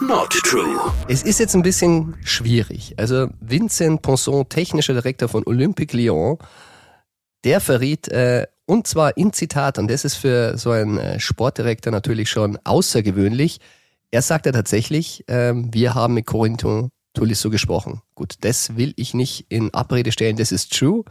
Not 0.00 0.30
true. 0.30 0.92
Es 1.08 1.22
ist 1.22 1.40
jetzt 1.40 1.54
ein 1.54 1.62
bisschen 1.62 2.16
schwierig. 2.24 2.94
Also 2.96 3.28
Vincent 3.40 4.00
Ponson, 4.00 4.48
technischer 4.48 4.94
Direktor 4.94 5.28
von 5.28 5.46
Olympique 5.46 5.94
Lyon, 5.94 6.38
der 7.44 7.60
verriet, 7.60 8.08
äh, 8.08 8.46
und 8.64 8.86
zwar 8.86 9.16
in 9.16 9.32
Zitat, 9.32 9.78
und 9.78 9.90
das 9.90 10.04
ist 10.04 10.16
für 10.16 10.56
so 10.56 10.70
einen 10.70 10.96
äh, 10.96 11.20
Sportdirektor 11.20 11.92
natürlich 11.92 12.30
schon 12.30 12.58
außergewöhnlich, 12.64 13.60
er 14.10 14.22
sagte 14.22 14.52
tatsächlich, 14.52 15.28
äh, 15.28 15.52
wir 15.54 15.94
haben 15.94 16.14
mit 16.14 16.26
Corentin 16.26 16.90
Tolisso 17.14 17.50
gesprochen. 17.50 18.02
Gut, 18.14 18.34
das 18.40 18.76
will 18.76 18.92
ich 18.96 19.14
nicht 19.14 19.46
in 19.48 19.72
Abrede 19.74 20.12
stellen, 20.12 20.36
das 20.36 20.52
ist 20.52 20.76
true. 20.76 21.04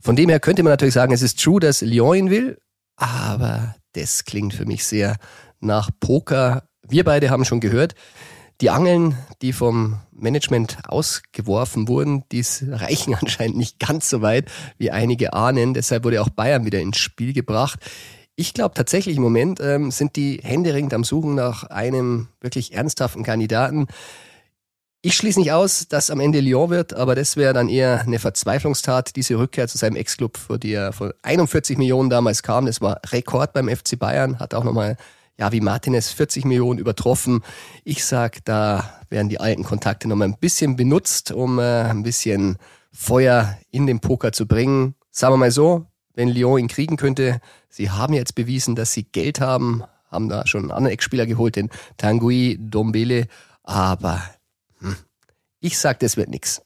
Von 0.00 0.16
dem 0.16 0.28
her 0.28 0.40
könnte 0.40 0.62
man 0.62 0.72
natürlich 0.72 0.94
sagen, 0.94 1.12
es 1.12 1.22
ist 1.22 1.42
true, 1.42 1.60
dass 1.60 1.82
Lyon 1.82 2.16
ihn 2.16 2.30
will, 2.30 2.58
aber 2.96 3.74
das 3.92 4.24
klingt 4.24 4.54
für 4.54 4.66
mich 4.66 4.84
sehr 4.84 5.16
nach 5.60 5.90
Poker. 6.00 6.64
Wir 6.88 7.04
beide 7.04 7.30
haben 7.30 7.44
schon 7.44 7.60
gehört, 7.60 7.94
die 8.60 8.70
Angeln, 8.70 9.16
die 9.40 9.52
vom 9.52 10.00
Management 10.12 10.78
ausgeworfen 10.88 11.88
wurden, 11.88 12.24
die 12.30 12.44
reichen 12.68 13.14
anscheinend 13.20 13.56
nicht 13.56 13.78
ganz 13.78 14.10
so 14.10 14.22
weit, 14.22 14.50
wie 14.78 14.90
einige 14.90 15.32
ahnen. 15.32 15.74
Deshalb 15.74 16.04
wurde 16.04 16.20
auch 16.20 16.30
Bayern 16.30 16.64
wieder 16.64 16.80
ins 16.80 16.98
Spiel 16.98 17.32
gebracht. 17.32 17.80
Ich 18.36 18.54
glaube 18.54 18.74
tatsächlich 18.74 19.16
im 19.16 19.22
Moment 19.22 19.60
ähm, 19.60 19.90
sind 19.90 20.16
die 20.16 20.40
händeringend 20.42 20.94
am 20.94 21.04
Suchen 21.04 21.34
nach 21.34 21.64
einem 21.64 22.28
wirklich 22.40 22.72
ernsthaften 22.72 23.22
Kandidaten. 23.22 23.86
Ich 25.02 25.14
schließe 25.14 25.40
nicht 25.40 25.52
aus, 25.52 25.88
dass 25.88 26.10
am 26.10 26.20
Ende 26.20 26.40
Lyon 26.40 26.68
wird, 26.68 26.92
aber 26.92 27.14
das 27.14 27.38
wäre 27.38 27.54
dann 27.54 27.70
eher 27.70 28.02
eine 28.02 28.18
Verzweiflungstat, 28.18 29.16
diese 29.16 29.38
Rückkehr 29.38 29.66
zu 29.66 29.78
seinem 29.78 29.96
Ex-Club, 29.96 30.36
vor 30.36 30.58
die 30.58 30.74
er 30.74 30.92
von 30.92 31.14
41 31.22 31.78
Millionen 31.78 32.10
damals 32.10 32.42
kam. 32.42 32.66
Das 32.66 32.82
war 32.82 33.00
Rekord 33.06 33.54
beim 33.54 33.70
FC 33.74 33.98
Bayern, 33.98 34.38
hat 34.38 34.52
auch 34.52 34.62
nochmal, 34.62 34.98
ja, 35.38 35.52
wie 35.52 35.62
Martinez 35.62 36.10
40 36.10 36.44
Millionen 36.44 36.78
übertroffen. 36.78 37.42
Ich 37.82 38.04
sag, 38.04 38.44
da 38.44 38.92
werden 39.08 39.30
die 39.30 39.40
alten 39.40 39.64
Kontakte 39.64 40.06
nochmal 40.06 40.28
ein 40.28 40.36
bisschen 40.38 40.76
benutzt, 40.76 41.32
um 41.32 41.58
äh, 41.58 41.84
ein 41.84 42.02
bisschen 42.02 42.58
Feuer 42.92 43.56
in 43.70 43.86
den 43.86 44.00
Poker 44.00 44.32
zu 44.32 44.46
bringen. 44.46 44.96
Sagen 45.10 45.32
wir 45.32 45.38
mal 45.38 45.50
so, 45.50 45.86
wenn 46.12 46.28
Lyon 46.28 46.58
ihn 46.58 46.68
kriegen 46.68 46.98
könnte, 46.98 47.40
sie 47.70 47.88
haben 47.88 48.12
jetzt 48.12 48.34
bewiesen, 48.34 48.76
dass 48.76 48.92
sie 48.92 49.04
Geld 49.04 49.40
haben, 49.40 49.82
haben 50.10 50.28
da 50.28 50.46
schon 50.46 50.64
einen 50.64 50.72
anderen 50.72 50.92
Ex-Spieler 50.92 51.24
geholt, 51.24 51.56
den 51.56 51.70
Tanguy 51.96 52.58
Dombele, 52.60 53.28
aber. 53.62 54.20
Ich 55.60 55.78
sag, 55.78 55.98
das 56.00 56.16
wird 56.16 56.28
nix. 56.28 56.62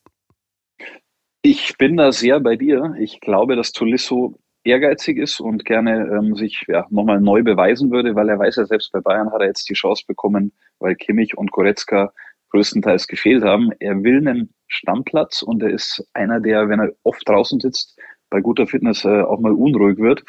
Ich 1.43 1.77
bin 1.77 1.97
da 1.97 2.13
sehr 2.13 2.41
bei 2.41 2.57
dir. 2.57 2.95
Ich 2.99 3.21
glaube, 3.21 3.57
dass 3.57 3.73
Tolisso 3.73 4.39
ehrgeizig 4.65 5.19
ist 5.19 5.41
und 5.41 5.65
gerne 5.65 6.09
ähm, 6.11 6.35
sich 6.35 6.65
ja, 6.69 6.87
nochmal 6.91 7.21
neu 7.21 7.43
beweisen 7.43 7.91
würde, 7.91 8.15
weil 8.15 8.29
er 8.29 8.39
weiß 8.39 8.57
ja 8.57 8.65
selbst 8.65 8.93
bei 8.93 9.01
Bayern 9.01 9.31
hat 9.31 9.41
er 9.41 9.49
jetzt 9.49 9.69
die 9.69 9.75
Chance 9.75 10.05
bekommen, 10.07 10.53
weil 10.79 10.95
Kimmich 10.95 11.37
und 11.37 11.53
Goretzka 11.53 12.13
größtenteils 12.51 13.07
gefehlt 13.07 13.45
haben. 13.45 13.73
Er 13.79 14.03
will 14.03 14.27
einen 14.27 14.55
Stammplatz 14.69 15.43
und 15.43 15.63
er 15.63 15.71
ist 15.71 16.09
einer, 16.15 16.41
der, 16.41 16.69
wenn 16.69 16.81
er 16.81 16.93
oft 17.03 17.29
draußen 17.29 17.61
sitzt, 17.61 17.99
bei 18.31 18.41
guter 18.41 18.67
Fitness 18.67 19.05
äh, 19.05 19.23
auch 19.23 19.39
mal 19.39 19.53
unruhig 19.53 19.99
wird. 19.99 20.25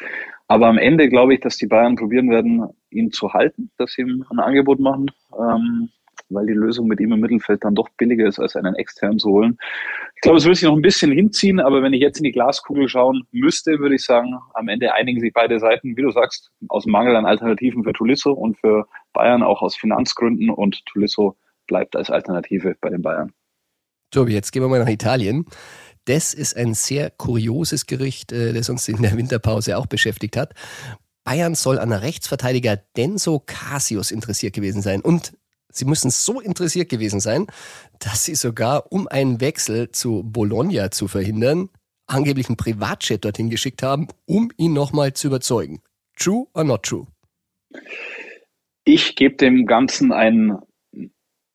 Aber 0.48 0.66
am 0.66 0.78
Ende 0.78 1.08
glaube 1.08 1.34
ich, 1.34 1.40
dass 1.40 1.56
die 1.56 1.66
Bayern 1.66 1.96
probieren 1.96 2.30
werden, 2.30 2.68
ihn 2.90 3.10
zu 3.10 3.32
halten, 3.32 3.70
dass 3.78 3.92
sie 3.92 4.02
ihm 4.02 4.24
ein 4.30 4.38
Angebot 4.38 4.80
machen. 4.80 5.10
Ähm, 5.36 5.88
weil 6.28 6.46
die 6.46 6.52
Lösung 6.52 6.86
mit 6.86 7.00
ihm 7.00 7.12
im 7.12 7.20
Mittelfeld 7.20 7.64
dann 7.64 7.74
doch 7.74 7.88
billiger 7.96 8.26
ist, 8.26 8.38
als 8.38 8.56
einen 8.56 8.74
externen 8.74 9.18
zu 9.18 9.30
holen. 9.30 9.58
Ich 10.14 10.22
glaube, 10.22 10.38
es 10.38 10.44
wird 10.44 10.56
sich 10.56 10.68
noch 10.68 10.76
ein 10.76 10.82
bisschen 10.82 11.12
hinziehen, 11.12 11.60
aber 11.60 11.82
wenn 11.82 11.92
ich 11.92 12.00
jetzt 12.00 12.18
in 12.18 12.24
die 12.24 12.32
Glaskugel 12.32 12.88
schauen 12.88 13.22
müsste, 13.32 13.78
würde 13.78 13.94
ich 13.94 14.04
sagen, 14.04 14.34
am 14.54 14.68
Ende 14.68 14.92
einigen 14.92 15.20
sich 15.20 15.32
beide 15.32 15.58
Seiten, 15.60 15.96
wie 15.96 16.02
du 16.02 16.10
sagst, 16.10 16.50
aus 16.68 16.86
Mangel 16.86 17.16
an 17.16 17.26
Alternativen 17.26 17.84
für 17.84 17.92
Tulisso 17.92 18.32
und 18.32 18.58
für 18.58 18.86
Bayern 19.12 19.42
auch 19.42 19.62
aus 19.62 19.76
Finanzgründen 19.76 20.50
und 20.50 20.84
Tulisso 20.86 21.36
bleibt 21.66 21.96
als 21.96 22.10
Alternative 22.10 22.76
bei 22.80 22.90
den 22.90 23.02
Bayern. 23.02 23.32
Tobi, 24.10 24.32
jetzt 24.32 24.52
gehen 24.52 24.62
wir 24.62 24.68
mal 24.68 24.80
nach 24.80 24.88
Italien. 24.88 25.46
Das 26.04 26.34
ist 26.34 26.56
ein 26.56 26.74
sehr 26.74 27.10
kurioses 27.10 27.86
Gericht, 27.86 28.32
äh, 28.32 28.52
das 28.52 28.70
uns 28.70 28.86
in 28.88 29.02
der 29.02 29.16
Winterpause 29.16 29.76
auch 29.76 29.86
beschäftigt 29.86 30.36
hat. 30.36 30.54
Bayern 31.24 31.56
soll 31.56 31.80
an 31.80 31.92
Rechtsverteidiger 31.92 32.76
Denso 32.96 33.40
Cassius 33.44 34.12
interessiert 34.12 34.54
gewesen 34.54 34.80
sein. 34.80 35.00
Und 35.00 35.36
Sie 35.72 35.84
müssen 35.84 36.10
so 36.10 36.40
interessiert 36.40 36.88
gewesen 36.88 37.20
sein, 37.20 37.46
dass 37.98 38.24
sie 38.24 38.34
sogar, 38.34 38.90
um 38.92 39.08
einen 39.08 39.40
Wechsel 39.40 39.90
zu 39.90 40.22
Bologna 40.24 40.90
zu 40.90 41.08
verhindern, 41.08 41.68
angeblich 42.06 42.48
einen 42.48 42.56
Privatjet 42.56 43.24
dorthin 43.24 43.50
geschickt 43.50 43.82
haben, 43.82 44.08
um 44.26 44.50
ihn 44.56 44.72
nochmal 44.72 45.12
zu 45.12 45.26
überzeugen. 45.26 45.82
True 46.16 46.46
or 46.54 46.64
not 46.64 46.84
true? 46.84 47.06
Ich 48.84 49.16
gebe 49.16 49.36
dem 49.36 49.66
Ganzen 49.66 50.12
ein 50.12 50.58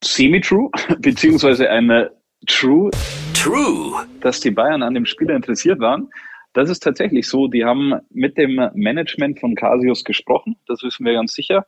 Semi-True, 0.04 0.70
beziehungsweise 1.00 1.70
eine 1.70 2.12
True. 2.48 2.90
True. 3.36 4.06
Dass 4.20 4.40
die 4.40 4.52
Bayern 4.52 4.82
an 4.82 4.96
dem 4.96 5.06
Spieler 5.06 5.36
interessiert 5.36 5.80
waren. 5.80 6.10
Das 6.54 6.70
ist 6.70 6.82
tatsächlich 6.82 7.28
so. 7.28 7.48
Die 7.48 7.64
haben 7.64 7.94
mit 8.10 8.38
dem 8.38 8.56
Management 8.74 9.40
von 9.40 9.56
Casius 9.56 10.04
gesprochen. 10.04 10.58
Das 10.68 10.82
wissen 10.84 11.06
wir 11.06 11.14
ganz 11.14 11.34
sicher 11.34 11.66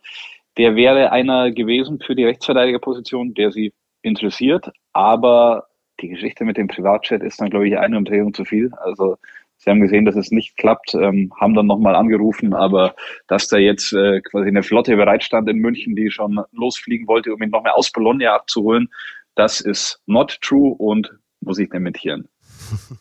der 0.58 0.76
wäre 0.76 1.12
einer 1.12 1.52
gewesen 1.52 2.00
für 2.00 2.16
die 2.16 2.26
Rechtsverteidigerposition, 2.26 3.34
der 3.34 3.52
sie 3.52 3.74
interessiert. 4.02 4.72
Aber 4.94 5.68
die 6.02 6.10
Geschichte 6.10 6.46
mit 6.46 6.58
dem 6.58 6.68
Privatchat 6.68 7.22
ist 7.24 7.42
dann, 7.42 7.50
glaube 7.50 7.68
ich, 7.68 7.78
eine 7.78 7.98
Umdrehung 7.98 8.34
zu 8.34 8.46
viel. 8.46 8.72
Also 8.76 9.18
sie 9.58 9.70
haben 9.70 9.82
gesehen, 9.82 10.06
dass 10.06 10.16
es 10.16 10.32
nicht 10.32 10.58
klappt, 10.58 10.94
ähm, 10.94 11.32
haben 11.40 11.54
dann 11.54 11.68
nochmal 11.68 11.96
angerufen, 11.96 12.54
aber 12.54 12.96
dass 13.28 13.48
da 13.48 13.58
jetzt 13.58 13.94
äh, 13.94 14.22
quasi 14.22 14.48
eine 14.48 14.64
Flotte 14.64 14.96
bereitstand 14.96 15.50
in 15.50 15.58
München, 15.58 15.96
die 15.96 16.12
schon 16.12 16.40
losfliegen 16.52 17.08
wollte, 17.08 17.34
um 17.34 17.42
ihn 17.42 17.50
nochmal 17.50 17.74
aus 17.74 17.92
Bologna 17.92 18.34
abzuholen, 18.34 18.90
das 19.36 19.62
ist 19.62 20.02
not 20.06 20.40
true 20.42 20.76
und 20.76 21.18
muss 21.40 21.60
ich 21.60 21.70
dementieren. 21.70 22.28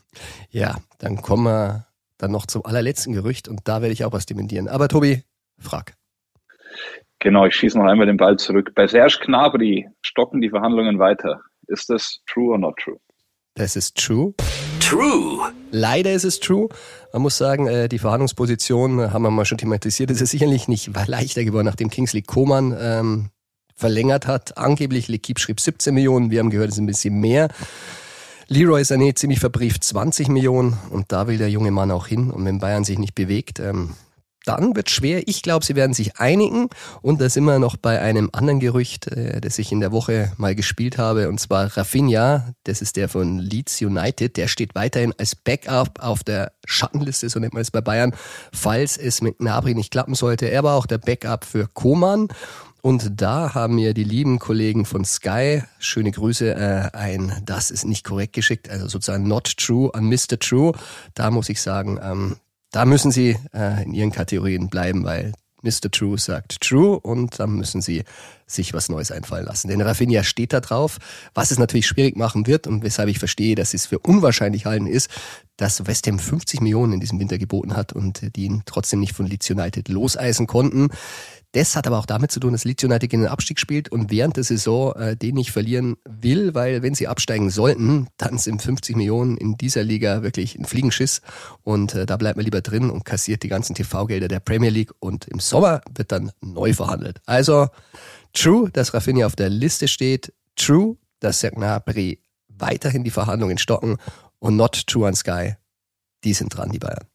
Ja, 0.50 0.76
dann 0.98 1.16
kommen 1.22 1.44
wir 1.44 1.86
dann 2.18 2.30
noch 2.30 2.44
zum 2.44 2.66
allerletzten 2.66 3.14
Gerücht 3.14 3.48
und 3.48 3.60
da 3.64 3.80
werde 3.80 3.94
ich 3.94 4.04
auch 4.04 4.12
was 4.12 4.26
dementieren. 4.26 4.68
Aber 4.68 4.86
Tobi, 4.86 5.22
frag. 5.58 5.94
Genau, 7.22 7.46
ich 7.46 7.54
schieße 7.54 7.78
noch 7.78 7.85
einmal 7.85 8.06
den 8.06 8.16
Ball 8.16 8.37
zurück. 8.37 8.72
Bei 8.74 8.88
Serge 8.88 9.20
Gnabry 9.24 9.88
stocken 10.02 10.40
die 10.40 10.50
Verhandlungen 10.50 10.98
weiter. 10.98 11.40
Ist 11.68 11.88
das 11.88 12.18
true 12.26 12.50
or 12.50 12.58
not 12.58 12.76
true? 12.82 12.98
Das 13.54 13.76
ist 13.76 13.96
true. 13.96 14.35
True. 14.80 15.52
Leider 15.70 16.12
ist 16.12 16.24
es 16.24 16.40
true. 16.40 16.68
Man 17.12 17.22
muss 17.22 17.38
sagen, 17.38 17.68
äh, 17.68 17.88
die 17.88 18.00
Verhandlungsposition 18.00 19.12
haben 19.12 19.22
wir 19.22 19.30
mal 19.30 19.44
schon 19.44 19.58
thematisiert. 19.58 20.11
Es 20.11 20.20
ist 20.20 20.32
sicherlich 20.32 20.66
nicht 20.66 20.90
leichter 21.06 21.44
geworden, 21.44 21.66
nachdem 21.66 21.90
Kingsley 21.90 22.22
Coman 22.22 22.76
ähm, 22.76 23.28
verlängert 23.76 24.26
hat. 24.26 24.58
Angeblich 24.58 25.06
L'Equipe 25.06 25.38
schrieb 25.38 25.61
17 25.61 25.94
Millionen. 25.94 26.32
Wir 26.32 26.40
haben 26.40 26.50
gehört, 26.50 26.70
es 26.70 26.74
ist 26.74 26.80
ein 26.80 26.87
bisschen 26.87 27.20
mehr. 27.20 27.50
Leroy 28.48 28.82
Sané 28.82 29.14
ziemlich 29.14 29.38
verbrieft 29.38 29.85
20 29.85 30.26
Millionen 30.26 30.76
und 30.90 31.12
da 31.12 31.28
will 31.28 31.38
der 31.38 31.50
junge 31.50 31.70
Mann 31.70 31.92
auch 31.92 32.08
hin. 32.08 32.32
Und 32.32 32.44
wenn 32.44 32.58
Bayern 32.58 32.82
sich 32.82 32.98
nicht 32.98 33.14
bewegt, 33.14 33.61
ähm, 33.61 33.90
dann 34.44 34.74
wird 34.76 34.90
schwer. 34.90 35.26
Ich 35.28 35.42
glaube, 35.42 35.64
sie 35.64 35.76
werden 35.76 35.94
sich 35.94 36.16
einigen. 36.18 36.68
Und 37.00 37.20
da 37.20 37.28
sind 37.28 37.44
wir 37.44 37.59
noch 37.59 37.76
bei 37.76 38.00
einem 38.00 38.31
anderen 38.33 38.61
Gerücht, 38.61 39.07
äh, 39.09 39.40
das 39.40 39.59
ich 39.59 39.72
in 39.72 39.81
der 39.81 39.92
Woche 39.92 40.33
mal 40.37 40.55
gespielt 40.55 40.98
habe, 40.98 41.28
und 41.28 41.38
zwar 41.38 41.76
Rafinha. 41.76 42.55
Das 42.64 42.83
ist 42.83 42.96
der 42.96 43.09
von 43.09 43.38
Leeds 43.38 43.81
United. 43.81 44.37
Der 44.37 44.48
steht 44.48 44.74
weiterhin 44.74 45.14
als 45.18 45.35
Backup 45.35 46.02
auf 46.02 46.24
der 46.24 46.52
Schattenliste, 46.64 47.28
so 47.28 47.38
nennt 47.38 47.55
man 47.55 47.62
es 47.62 47.70
bei 47.70 47.81
Bayern, 47.81 48.14
falls 48.52 48.96
es 48.96 49.20
mit 49.22 49.40
Nabri 49.40 49.74
nicht 49.74 49.90
klappen 49.90 50.14
sollte. 50.14 50.46
Er 50.46 50.62
war 50.62 50.76
auch 50.76 50.87
der 50.87 50.98
Backup 50.98 51.44
für 51.44 51.68
Koman. 51.72 52.28
Und 52.83 53.20
da 53.20 53.55
haben 53.55 53.76
mir 53.76 53.94
die 53.94 54.02
lieben 54.02 54.40
Kollegen 54.40 54.85
von 54.85 55.05
Sky, 55.05 55.62
schöne 55.78 56.11
Grüße, 56.11 56.52
äh, 56.52 56.96
ein 56.96 57.40
Das 57.44 57.70
ist 57.70 57.85
nicht 57.85 58.05
korrekt 58.05 58.33
geschickt, 58.33 58.68
also 58.68 58.88
sozusagen 58.88 59.28
not 59.28 59.57
true 59.57 59.94
an 59.94 60.07
Mr. 60.07 60.37
True. 60.40 60.72
Da 61.14 61.31
muss 61.31 61.48
ich 61.48 61.62
sagen, 61.62 62.00
ähm, 62.02 62.37
da 62.72 62.85
müssen 62.85 63.12
sie 63.12 63.37
äh, 63.54 63.85
in 63.85 63.94
ihren 63.94 64.11
Kategorien 64.11 64.68
bleiben, 64.68 65.04
weil 65.04 65.32
Mr. 65.62 65.90
True 65.90 66.18
sagt 66.18 66.61
True 66.61 66.98
und 66.98 67.38
dann 67.38 67.52
müssen 67.54 67.80
sie 67.80 68.02
sich 68.46 68.74
was 68.74 68.88
Neues 68.88 69.11
einfallen 69.11 69.46
lassen. 69.46 69.68
Denn 69.68 69.80
Rafinha 69.80 70.24
steht 70.24 70.52
da 70.52 70.61
drauf, 70.61 70.98
was 71.35 71.50
es 71.50 71.58
natürlich 71.58 71.87
schwierig 71.87 72.16
machen 72.16 72.46
wird 72.46 72.66
und 72.66 72.82
weshalb 72.82 73.08
ich 73.08 73.18
verstehe, 73.18 73.54
dass 73.54 73.72
es 73.72 73.87
für 73.87 74.00
unwahrscheinlich 74.00 74.66
halten 74.66 74.87
ist, 74.87 75.08
dass 75.56 75.87
West 75.87 76.06
Ham 76.08 76.18
50 76.18 76.61
Millionen 76.61 76.94
in 76.94 77.00
diesem 77.00 77.20
Winter 77.20 77.38
geboten 77.38 77.76
hat 77.76 77.92
und 77.92 78.37
die 78.37 78.44
ihn 78.44 78.62
trotzdem 78.66 79.00
nicht 79.00 79.14
von 79.14 79.26
Leeds 79.26 79.48
United 79.50 79.88
loseisen 79.88 80.46
konnten. 80.46 80.88
Das 81.52 81.76
hat 81.76 81.86
aber 81.86 81.98
auch 81.98 82.06
damit 82.06 82.32
zu 82.32 82.40
tun, 82.40 82.52
dass 82.52 82.64
Leeds 82.64 82.82
United 82.82 83.10
gegen 83.10 83.22
den 83.22 83.30
Abstieg 83.30 83.60
spielt 83.60 83.90
und 83.90 84.10
während 84.10 84.36
der 84.36 84.44
Saison 84.44 84.94
äh, 84.96 85.16
den 85.16 85.34
nicht 85.34 85.52
verlieren 85.52 85.96
will, 86.08 86.54
weil 86.54 86.82
wenn 86.82 86.94
sie 86.94 87.08
absteigen 87.08 87.50
sollten, 87.50 88.08
dann 88.16 88.38
sind 88.38 88.62
50 88.62 88.96
Millionen 88.96 89.36
in 89.36 89.58
dieser 89.58 89.82
Liga 89.82 90.22
wirklich 90.22 90.58
ein 90.58 90.64
Fliegenschiss 90.64 91.20
und 91.62 91.94
äh, 91.94 92.06
da 92.06 92.16
bleibt 92.16 92.36
man 92.36 92.44
lieber 92.46 92.62
drin 92.62 92.88
und 92.88 93.04
kassiert 93.04 93.42
die 93.42 93.48
ganzen 93.48 93.74
TV-Gelder 93.74 94.28
der 94.28 94.40
Premier 94.40 94.70
League 94.70 94.92
und 94.98 95.28
im 95.28 95.40
Sommer 95.40 95.82
wird 95.94 96.10
dann 96.10 96.32
neu 96.40 96.72
verhandelt. 96.72 97.20
Also 97.26 97.68
true, 98.32 98.70
dass 98.70 98.94
Rafinha 98.94 99.26
auf 99.26 99.36
der 99.36 99.50
Liste 99.50 99.88
steht, 99.88 100.32
true, 100.56 100.96
dass 101.20 101.42
Gnabry 101.42 102.22
weiterhin 102.48 103.04
die 103.04 103.10
Verhandlungen 103.10 103.58
stocken 103.58 103.98
und 104.38 104.56
not 104.56 104.86
true 104.86 105.06
on 105.06 105.14
Sky, 105.14 105.56
die 106.24 106.32
sind 106.32 106.56
dran, 106.56 106.72
die 106.72 106.78
Bayern. 106.78 107.12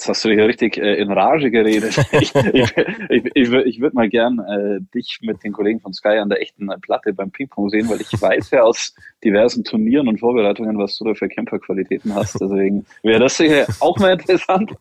Jetzt 0.00 0.08
hast 0.08 0.24
du 0.24 0.30
ja 0.30 0.46
richtig 0.46 0.78
äh, 0.78 0.94
in 0.94 1.12
Rage 1.12 1.50
geredet. 1.50 1.94
ich 2.12 2.34
ich, 2.34 2.74
ich, 3.10 3.26
ich, 3.34 3.52
ich 3.52 3.80
würde 3.82 3.94
mal 3.94 4.08
gern 4.08 4.38
äh, 4.38 4.80
dich 4.94 5.18
mit 5.20 5.44
den 5.44 5.52
Kollegen 5.52 5.78
von 5.78 5.92
Sky 5.92 6.16
an 6.16 6.30
der 6.30 6.40
echten 6.40 6.68
Platte 6.80 7.12
beim 7.12 7.30
Ping-Pong 7.30 7.68
sehen, 7.68 7.86
weil 7.90 8.00
ich 8.00 8.10
weiß 8.10 8.50
ja 8.52 8.62
aus 8.62 8.94
diversen 9.22 9.62
Turnieren 9.62 10.08
und 10.08 10.18
Vorbereitungen, 10.18 10.78
was 10.78 10.96
du 10.96 11.04
da 11.04 11.12
für 11.12 11.28
Kämpferqualitäten 11.28 12.14
hast. 12.14 12.40
Deswegen 12.40 12.86
wäre 13.02 13.20
das 13.20 13.36
sicher 13.36 13.66
auch 13.80 13.98
mal 13.98 14.12
interessant. 14.12 14.72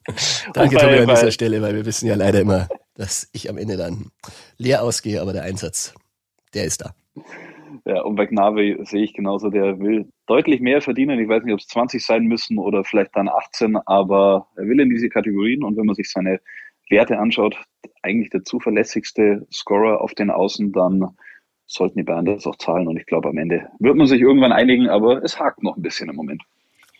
Danke, 0.53 0.77
bei, 0.77 0.83
Tobi, 0.83 0.99
an 0.99 1.07
dieser 1.09 1.31
Stelle, 1.31 1.61
weil 1.61 1.75
wir 1.75 1.85
wissen 1.85 2.07
ja 2.07 2.15
leider 2.15 2.39
immer, 2.39 2.69
dass 2.95 3.29
ich 3.33 3.49
am 3.49 3.57
Ende 3.57 3.75
dann 3.75 4.11
leer 4.57 4.83
ausgehe, 4.83 5.21
aber 5.21 5.33
der 5.33 5.43
Einsatz, 5.43 5.93
der 6.53 6.63
ist 6.63 6.79
da. 6.79 6.95
Ja, 7.85 8.03
und 8.03 8.15
bei 8.15 8.25
Gnabry 8.25 8.79
sehe 8.85 9.03
ich 9.03 9.13
genauso, 9.13 9.49
der 9.49 9.79
will 9.79 10.07
deutlich 10.29 10.61
mehr 10.61 10.81
verdienen. 10.81 11.19
Ich 11.19 11.27
weiß 11.27 11.43
nicht, 11.43 11.53
ob 11.53 11.59
es 11.59 11.67
20 11.67 12.05
sein 12.05 12.23
müssen 12.25 12.57
oder 12.59 12.83
vielleicht 12.83 13.15
dann 13.15 13.27
18, 13.27 13.77
aber 13.85 14.47
er 14.55 14.65
will 14.65 14.79
in 14.79 14.89
diese 14.89 15.09
Kategorien 15.09 15.63
und 15.63 15.75
wenn 15.75 15.85
man 15.85 15.95
sich 15.95 16.11
seine 16.11 16.39
Werte 16.89 17.19
anschaut, 17.19 17.55
eigentlich 18.01 18.29
der 18.29 18.43
zuverlässigste 18.43 19.47
Scorer 19.51 20.01
auf 20.01 20.13
den 20.13 20.29
Außen, 20.29 20.71
dann 20.71 21.15
sollten 21.65 21.97
die 21.97 22.03
Bayern 22.03 22.25
das 22.25 22.47
auch 22.47 22.55
zahlen 22.57 22.87
und 22.87 22.97
ich 22.97 23.05
glaube, 23.05 23.29
am 23.29 23.37
Ende 23.37 23.67
wird 23.79 23.95
man 23.95 24.07
sich 24.07 24.21
irgendwann 24.21 24.51
einigen, 24.51 24.87
aber 24.87 25.23
es 25.23 25.39
hakt 25.39 25.63
noch 25.63 25.77
ein 25.77 25.81
bisschen 25.81 26.09
im 26.09 26.15
Moment. 26.15 26.43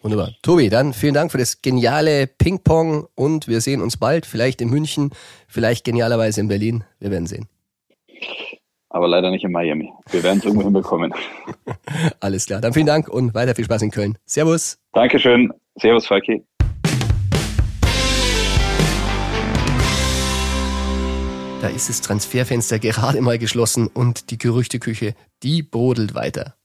Wunderbar. 0.02 0.32
Tobi, 0.42 0.70
dann 0.70 0.94
vielen 0.94 1.14
Dank 1.14 1.32
für 1.32 1.38
das 1.38 1.62
geniale 1.62 2.26
Ping-Pong 2.26 3.08
und 3.16 3.48
wir 3.48 3.62
sehen 3.62 3.82
uns 3.82 3.98
bald, 3.98 4.26
vielleicht 4.26 4.62
in 4.62 4.70
München, 4.70 5.12
vielleicht 5.48 5.86
genialerweise 5.86 6.40
in 6.40 6.48
Berlin. 6.48 6.84
Wir 7.00 7.12
werden 7.12 7.28
sehen 7.28 7.48
aber 8.90 9.08
leider 9.08 9.32
nicht 9.32 9.44
in 9.44 9.52
Miami. 9.52 9.92
Wir 10.12 10.24
werden 10.24 10.40
es 10.40 10.46
irgendwo 10.46 10.64
hinbekommen. 10.64 11.14
Alles 12.20 12.46
klar. 12.46 12.62
Dann 12.62 12.74
vielen 12.74 12.88
Dank 12.88 13.08
und 13.08 13.34
weiter 13.34 13.56
viel 13.56 13.66
Spaß 13.66 13.84
in 13.84 13.92
Köln. 13.92 14.18
Servus. 14.26 14.80
Dankeschön. 14.94 15.54
Servus, 15.76 16.08
Falki. 16.08 16.44
Da 21.62 21.68
ist 21.68 21.90
das 21.90 22.02
Transferfenster 22.02 22.80
gerade 22.80 23.22
mal 23.22 23.38
geschlossen 23.38 23.88
und 23.88 24.32
die 24.32 24.38
Gerüchteküche, 24.38 25.14
die 25.44 25.62
brodelt 25.62 26.16
weiter. 26.16 26.56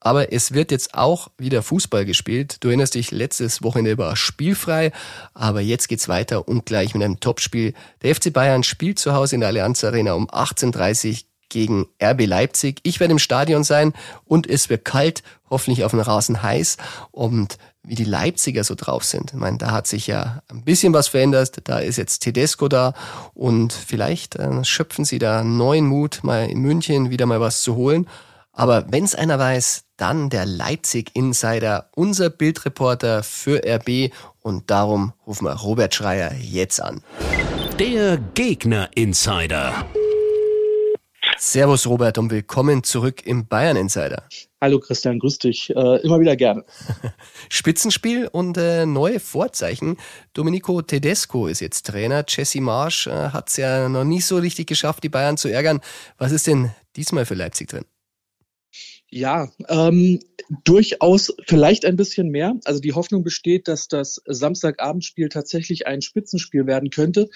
Aber 0.00 0.32
es 0.32 0.52
wird 0.52 0.70
jetzt 0.70 0.94
auch 0.94 1.28
wieder 1.38 1.62
Fußball 1.62 2.04
gespielt. 2.04 2.62
Du 2.62 2.68
erinnerst 2.68 2.94
dich, 2.94 3.10
letztes 3.10 3.62
Wochenende 3.62 3.98
war 3.98 4.16
spielfrei, 4.16 4.92
aber 5.32 5.60
jetzt 5.60 5.88
geht's 5.88 6.08
weiter 6.08 6.46
und 6.46 6.66
gleich 6.66 6.94
mit 6.94 7.02
einem 7.02 7.20
Topspiel. 7.20 7.72
Der 8.02 8.14
FC 8.14 8.32
Bayern 8.32 8.62
spielt 8.62 8.98
zu 8.98 9.14
Hause 9.14 9.36
in 9.36 9.40
der 9.40 9.48
Allianz 9.48 9.82
Arena 9.82 10.12
um 10.12 10.28
18.30 10.28 11.10
Uhr 11.10 11.16
gegen 11.54 11.86
RB 12.02 12.26
Leipzig. 12.26 12.80
Ich 12.82 12.98
werde 12.98 13.12
im 13.12 13.20
Stadion 13.20 13.62
sein 13.62 13.94
und 14.24 14.48
es 14.48 14.68
wird 14.68 14.84
kalt, 14.84 15.22
hoffentlich 15.48 15.84
auf 15.84 15.92
dem 15.92 16.00
Rasen 16.00 16.42
heiß. 16.42 16.76
Und 17.12 17.58
wie 17.84 17.94
die 17.94 18.04
Leipziger 18.04 18.64
so 18.64 18.74
drauf 18.74 19.04
sind. 19.04 19.32
Ich 19.32 19.38
meine, 19.38 19.58
da 19.58 19.70
hat 19.70 19.86
sich 19.86 20.06
ja 20.06 20.42
ein 20.48 20.64
bisschen 20.64 20.92
was 20.92 21.06
verändert. 21.08 21.60
Da 21.64 21.78
ist 21.78 21.96
jetzt 21.96 22.20
Tedesco 22.20 22.66
da 22.66 22.94
und 23.34 23.72
vielleicht 23.72 24.36
äh, 24.36 24.64
schöpfen 24.64 25.04
sie 25.04 25.18
da 25.18 25.44
neuen 25.44 25.86
Mut, 25.86 26.20
mal 26.22 26.48
in 26.48 26.58
München 26.58 27.10
wieder 27.10 27.26
mal 27.26 27.40
was 27.40 27.62
zu 27.62 27.76
holen. 27.76 28.08
Aber 28.52 28.86
wenn 28.90 29.04
es 29.04 29.14
einer 29.14 29.38
weiß, 29.38 29.84
dann 29.96 30.30
der 30.30 30.46
Leipzig-Insider, 30.46 31.90
unser 31.94 32.30
Bildreporter 32.30 33.22
für 33.22 33.62
RB. 33.64 34.12
Und 34.40 34.70
darum 34.70 35.12
rufen 35.26 35.44
wir 35.44 35.54
Robert 35.54 35.94
Schreier 35.94 36.32
jetzt 36.34 36.80
an. 36.80 37.02
Der 37.78 38.18
Gegner-Insider. 38.34 39.84
Servus 41.44 41.86
Robert 41.86 42.16
und 42.16 42.30
willkommen 42.30 42.82
zurück 42.84 43.26
im 43.26 43.46
Bayern 43.46 43.76
Insider. 43.76 44.22
Hallo 44.62 44.80
Christian, 44.80 45.18
grüß 45.18 45.38
dich. 45.38 45.68
Äh, 45.76 45.98
immer 45.98 46.18
wieder 46.18 46.36
gerne. 46.36 46.64
Spitzenspiel 47.50 48.28
und 48.32 48.56
äh, 48.56 48.86
neue 48.86 49.20
Vorzeichen. 49.20 49.98
Domenico 50.32 50.80
Tedesco 50.80 51.46
ist 51.46 51.60
jetzt 51.60 51.86
Trainer. 51.86 52.24
Jesse 52.26 52.62
Marsch 52.62 53.08
äh, 53.08 53.28
hat 53.28 53.50
es 53.50 53.58
ja 53.58 53.90
noch 53.90 54.04
nicht 54.04 54.24
so 54.24 54.38
richtig 54.38 54.66
geschafft, 54.68 55.04
die 55.04 55.10
Bayern 55.10 55.36
zu 55.36 55.48
ärgern. 55.48 55.82
Was 56.16 56.32
ist 56.32 56.46
denn 56.46 56.70
diesmal 56.96 57.26
für 57.26 57.34
Leipzig 57.34 57.68
drin? 57.68 57.84
Ja, 59.16 59.48
ähm, 59.68 60.18
durchaus 60.64 61.32
vielleicht 61.46 61.84
ein 61.84 61.94
bisschen 61.94 62.30
mehr. 62.30 62.56
Also 62.64 62.80
die 62.80 62.94
Hoffnung 62.94 63.22
besteht, 63.22 63.68
dass 63.68 63.86
das 63.86 64.20
Samstagabendspiel 64.26 65.28
tatsächlich 65.28 65.86
ein 65.86 66.02
Spitzenspiel 66.02 66.66
werden 66.66 66.90
könnte. 66.90 67.30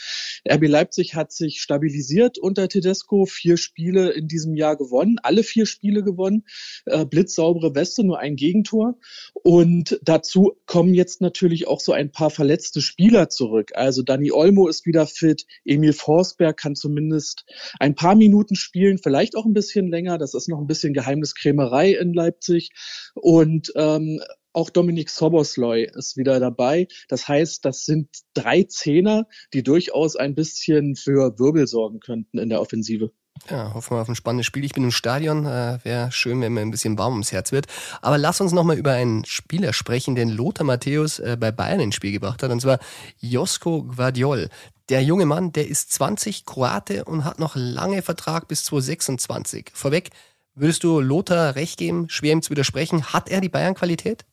RB 0.50 0.66
Leipzig 0.66 1.14
hat 1.14 1.30
sich 1.30 1.60
stabilisiert 1.60 2.36
unter 2.36 2.68
Tedesco, 2.68 3.26
vier 3.26 3.56
Spiele 3.56 4.10
in 4.10 4.26
diesem 4.26 4.56
Jahr 4.56 4.76
gewonnen, 4.76 5.18
alle 5.22 5.44
vier 5.44 5.66
Spiele 5.66 6.02
gewonnen, 6.02 6.46
äh, 6.86 7.06
blitzsaubere 7.06 7.76
Weste, 7.76 8.02
nur 8.02 8.18
ein 8.18 8.34
Gegentor. 8.34 8.98
Und 9.34 10.00
dazu 10.02 10.56
kommen 10.66 10.94
jetzt 10.94 11.20
natürlich 11.20 11.68
auch 11.68 11.78
so 11.78 11.92
ein 11.92 12.10
paar 12.10 12.30
verletzte 12.30 12.80
Spieler 12.80 13.28
zurück. 13.28 13.70
Also 13.74 14.02
Dani 14.02 14.32
Olmo 14.32 14.66
ist 14.66 14.84
wieder 14.84 15.06
fit, 15.06 15.46
Emil 15.64 15.92
Forsberg 15.92 16.56
kann 16.56 16.74
zumindest 16.74 17.44
ein 17.78 17.94
paar 17.94 18.16
Minuten 18.16 18.56
spielen, 18.56 18.98
vielleicht 18.98 19.36
auch 19.36 19.46
ein 19.46 19.54
bisschen 19.54 19.86
länger. 19.86 20.18
Das 20.18 20.34
ist 20.34 20.48
noch 20.48 20.58
ein 20.58 20.66
bisschen 20.66 20.92
Geheimniskrämer 20.92 21.67
Brauerei 21.68 21.92
in 21.92 22.12
Leipzig 22.14 22.70
und 23.14 23.72
ähm, 23.76 24.20
auch 24.52 24.70
Dominik 24.70 25.11
Sobosloy 25.11 25.88
ist 25.94 26.16
wieder 26.16 26.40
dabei. 26.40 26.88
Das 27.09 27.28
heißt, 27.28 27.64
das 27.64 27.85
sind 27.85 28.09
drei 28.35 28.64
Zehner, 28.64 29.26
die 29.52 29.62
durchaus 29.62 30.16
ein 30.16 30.35
bisschen 30.35 30.96
für 30.96 31.38
Wirbel 31.38 31.66
sorgen 31.66 32.00
könnten 32.00 32.38
in 32.38 32.48
der 32.48 32.61
Offensive. 32.61 33.12
Ja, 33.48 33.72
hoffen 33.72 33.96
wir 33.96 34.00
auf 34.00 34.09
ein 34.09 34.16
spannendes 34.16 34.46
Spiel. 34.46 34.64
Ich 34.64 34.72
bin 34.72 34.83
im 34.83 34.90
Stadion. 34.90 35.46
Äh, 35.46 35.78
Wäre 35.85 36.11
schön, 36.11 36.40
wenn 36.40 36.54
mir 36.54 36.62
ein 36.62 36.72
bisschen 36.72 36.98
warm 36.98 37.12
ums 37.12 37.31
Herz 37.31 37.52
wird. 37.52 37.66
Aber 38.02 38.18
lass 38.18 38.40
uns 38.40 38.50
nochmal 38.50 38.76
über 38.78 38.92
einen 38.92 39.24
Spieler 39.26 39.72
sprechen, 39.72 40.16
den 40.16 40.28
Lothar 40.28 40.64
Matthäus 40.64 41.20
äh, 41.20 41.37
bei 41.38 41.52
Bayern 41.52 41.78
ins 41.78 41.94
Spiel 41.94 42.11
gebracht 42.11 42.42
hat. 42.42 42.50
Und 42.50 42.61
zwar 42.61 42.81
Josko 43.20 43.85
Guardiol. 43.85 44.48
Der 44.88 45.04
junge 45.04 45.26
Mann, 45.26 45.52
der 45.52 45.68
ist 45.68 45.92
20, 45.92 46.46
Kroate 46.46 47.04
und 47.04 47.24
hat 47.24 47.38
noch 47.38 47.54
lange 47.54 48.02
Vertrag 48.02 48.48
bis 48.48 48.64
2026. 48.64 49.70
Vorweg, 49.72 50.11
Würdest 50.58 50.82
du 50.82 51.00
Lothar 51.00 51.54
recht 51.54 51.78
geben, 51.78 52.08
schwer 52.08 52.32
ihm 52.32 52.42
zu 52.42 52.50
widersprechen? 52.50 53.12
Hat 53.12 53.30
er 53.30 53.40
die 53.40 53.48
Bayern-Qualität? 53.48 54.24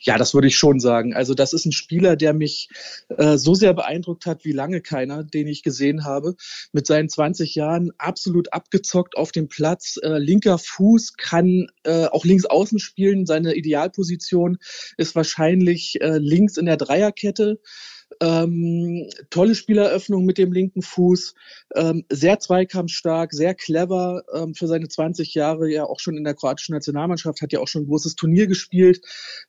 Ja, 0.00 0.16
das 0.16 0.32
würde 0.32 0.46
ich 0.46 0.56
schon 0.56 0.80
sagen. 0.80 1.14
Also 1.14 1.34
das 1.34 1.52
ist 1.52 1.66
ein 1.66 1.72
Spieler, 1.72 2.16
der 2.16 2.32
mich 2.32 2.68
äh, 3.08 3.36
so 3.36 3.54
sehr 3.54 3.74
beeindruckt 3.74 4.24
hat 4.24 4.44
wie 4.44 4.52
lange 4.52 4.80
keiner, 4.80 5.24
den 5.24 5.46
ich 5.46 5.62
gesehen 5.62 6.04
habe. 6.04 6.36
Mit 6.72 6.86
seinen 6.86 7.08
20 7.08 7.54
Jahren 7.54 7.90
absolut 7.98 8.52
abgezockt 8.52 9.16
auf 9.16 9.32
dem 9.32 9.48
Platz. 9.48 9.98
Äh, 10.02 10.18
linker 10.18 10.58
Fuß 10.58 11.14
kann 11.16 11.66
äh, 11.84 12.06
auch 12.06 12.24
links 12.24 12.46
außen 12.46 12.78
spielen. 12.78 13.26
Seine 13.26 13.54
Idealposition 13.54 14.58
ist 14.96 15.14
wahrscheinlich 15.14 16.00
äh, 16.00 16.18
links 16.18 16.56
in 16.56 16.66
der 16.66 16.76
Dreierkette. 16.76 17.60
Ähm, 18.20 19.08
tolle 19.30 19.54
Spieleröffnung 19.54 20.24
mit 20.24 20.38
dem 20.38 20.52
linken 20.52 20.82
Fuß, 20.82 21.34
ähm, 21.74 22.04
sehr 22.10 22.38
zweikampfstark, 22.38 23.32
sehr 23.32 23.54
clever 23.54 24.22
ähm, 24.32 24.54
für 24.54 24.68
seine 24.68 24.88
20 24.88 25.34
Jahre, 25.34 25.68
ja 25.68 25.84
auch 25.84 26.00
schon 26.00 26.16
in 26.16 26.24
der 26.24 26.34
kroatischen 26.34 26.74
Nationalmannschaft, 26.74 27.42
hat 27.42 27.52
ja 27.52 27.60
auch 27.60 27.68
schon 27.68 27.82
ein 27.82 27.88
großes 27.88 28.14
Turnier 28.14 28.46
gespielt 28.46 29.02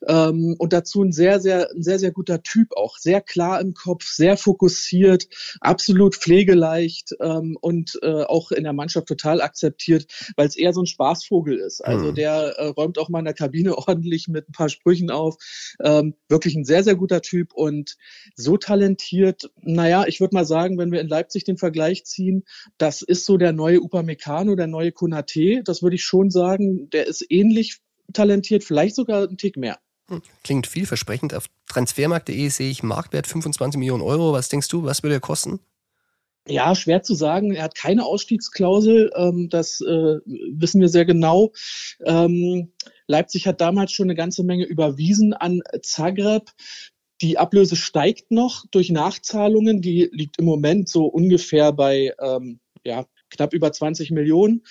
ähm, 0.08 0.56
und 0.58 0.74
dazu 0.74 1.04
ein 1.04 1.12
sehr, 1.12 1.40
sehr, 1.40 1.70
ein 1.72 1.84
sehr, 1.84 2.00
sehr 2.00 2.12
guter 2.12 2.42
Typ 2.42 2.76
auch, 2.76 2.98
sehr 2.98 3.22
klar 3.22 3.62
im 3.62 3.74
Kopf, 3.74 4.06
sehr 4.06 4.38
fokussiert, 4.38 5.28
absolut 5.62 6.16
pflegeleicht 6.16 7.16
ähm, 7.22 7.58
und 7.62 8.00
äh, 8.02 8.24
auch 8.24 8.52
in 8.52 8.64
der 8.64 8.74
Mannschaft 8.74 9.08
total 9.08 9.42
akzeptiert, 9.42 10.08
weil 10.36 10.48
es 10.48 10.58
eher 10.58 10.74
so 10.74 10.82
ein 10.82 10.88
Spaßvogel 10.88 11.58
ist. 11.58 11.82
Also 11.82 12.08
mhm. 12.08 12.16
der 12.16 12.56
äh, 12.58 12.68
räumt 12.68 12.98
auch 12.98 13.10
mal 13.10 13.20
in 13.20 13.26
der 13.26 13.34
Kabine 13.34 13.78
ordentlich 13.88 14.28
mit 14.28 14.50
ein 14.50 14.54
paar 14.54 14.70
Sprüchen 14.70 15.12
auf. 15.12 15.38
Ähm, 15.82 16.16
wirklich 16.28 16.56
ein 16.56 16.66
sehr, 16.66 16.84
sehr 16.84 16.96
guter 16.96 17.22
Typ 17.22 17.54
und 17.54 17.98
so 18.36 18.47
talentiert, 18.56 19.52
naja, 19.62 20.06
ich 20.08 20.22
würde 20.22 20.36
mal 20.36 20.46
sagen, 20.46 20.78
wenn 20.78 20.92
wir 20.92 21.02
in 21.02 21.10
Leipzig 21.10 21.44
den 21.44 21.58
Vergleich 21.58 22.06
ziehen, 22.06 22.46
das 22.78 23.02
ist 23.02 23.26
so 23.26 23.38
der 23.38 23.52
neue 23.52 23.82
Upamecano, 23.82 24.56
der 24.56 24.68
neue 24.68 24.94
Konate, 24.94 25.64
das 25.66 25.84
würde 25.84 25.96
ich 25.98 26.06
schon 26.06 26.30
sagen, 26.30 26.90
der 26.92 27.08
ist 27.08 27.26
ähnlich 27.30 27.80
talentiert, 28.14 28.64
vielleicht 28.64 28.96
sogar 28.96 29.28
ein 29.28 29.38
Tick 29.38 29.58
mehr. 29.58 29.80
Hm, 30.10 30.22
klingt 30.44 30.68
vielversprechend. 30.68 31.34
Auf 31.34 31.48
transfermarkt.de 31.68 32.48
sehe 32.48 32.70
ich 32.70 32.84
Marktwert 32.84 33.28
25 33.28 33.78
Millionen 33.78 34.04
Euro. 34.04 34.32
Was 34.32 34.48
denkst 34.48 34.70
du, 34.70 34.84
was 34.84 35.04
würde 35.04 35.16
er 35.16 35.20
kosten? 35.20 35.60
Ja, 36.48 36.76
schwer 36.76 37.04
zu 37.04 37.14
sagen. 37.14 37.54
Er 37.54 37.64
hat 37.64 37.76
keine 37.76 38.06
Ausstiegsklausel, 38.06 39.12
ähm, 39.16 39.50
das 39.50 39.82
äh, 39.82 40.20
wissen 40.26 40.80
wir 40.80 40.88
sehr 40.88 41.04
genau. 41.04 41.52
Ähm, 42.06 42.72
Leipzig 43.08 43.48
hat 43.48 43.60
damals 43.60 43.92
schon 43.92 44.06
eine 44.06 44.16
ganze 44.16 44.44
Menge 44.44 44.66
überwiesen 44.66 45.34
an 45.34 45.62
Zagreb. 45.82 46.50
Die 47.22 47.38
Ablöse 47.38 47.76
steigt 47.76 48.32
noch 48.32 48.66
durch 48.72 48.90
Nachzahlungen. 48.90 49.82
Die 49.82 50.10
liegt 50.12 50.38
im 50.40 50.46
Moment 50.46 50.90
so 50.90 51.06
ungefähr 51.06 51.72
bei 51.72 52.14
ähm, 52.20 52.60
ja, 52.84 53.06
knapp 53.30 53.54
über 53.54 53.72
20 53.72 54.12
Millionen. 54.12 54.64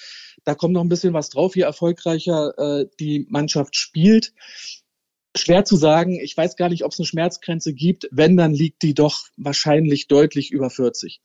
Da 0.45 0.55
kommt 0.55 0.75
noch 0.75 0.83
ein 0.83 0.89
bisschen 0.89 1.13
was 1.13 1.29
drauf, 1.29 1.57
je 1.57 1.63
erfolgreicher 1.63 2.55
äh, 2.57 2.87
die 3.01 3.27
Mannschaft 3.29 3.77
spielt. 3.77 4.33
Schwer 5.37 5.65
zu 5.65 5.77
sagen. 5.77 6.19
Ich 6.21 6.37
weiß 6.37 6.57
gar 6.57 6.69
nicht, 6.69 6.85
ob 6.85 6.93
es 6.93 6.99
eine 6.99 7.07
Schmerzgrenze 7.07 7.75
gibt. 7.75 8.09
Wenn, 8.11 8.37
dann 8.37 8.55
liegt 8.55 8.83
die 8.83 8.95
doch 8.95 9.27
wahrscheinlich 9.37 10.07
deutlich 10.09 10.51
über 10.51 10.71
40. 10.71 11.21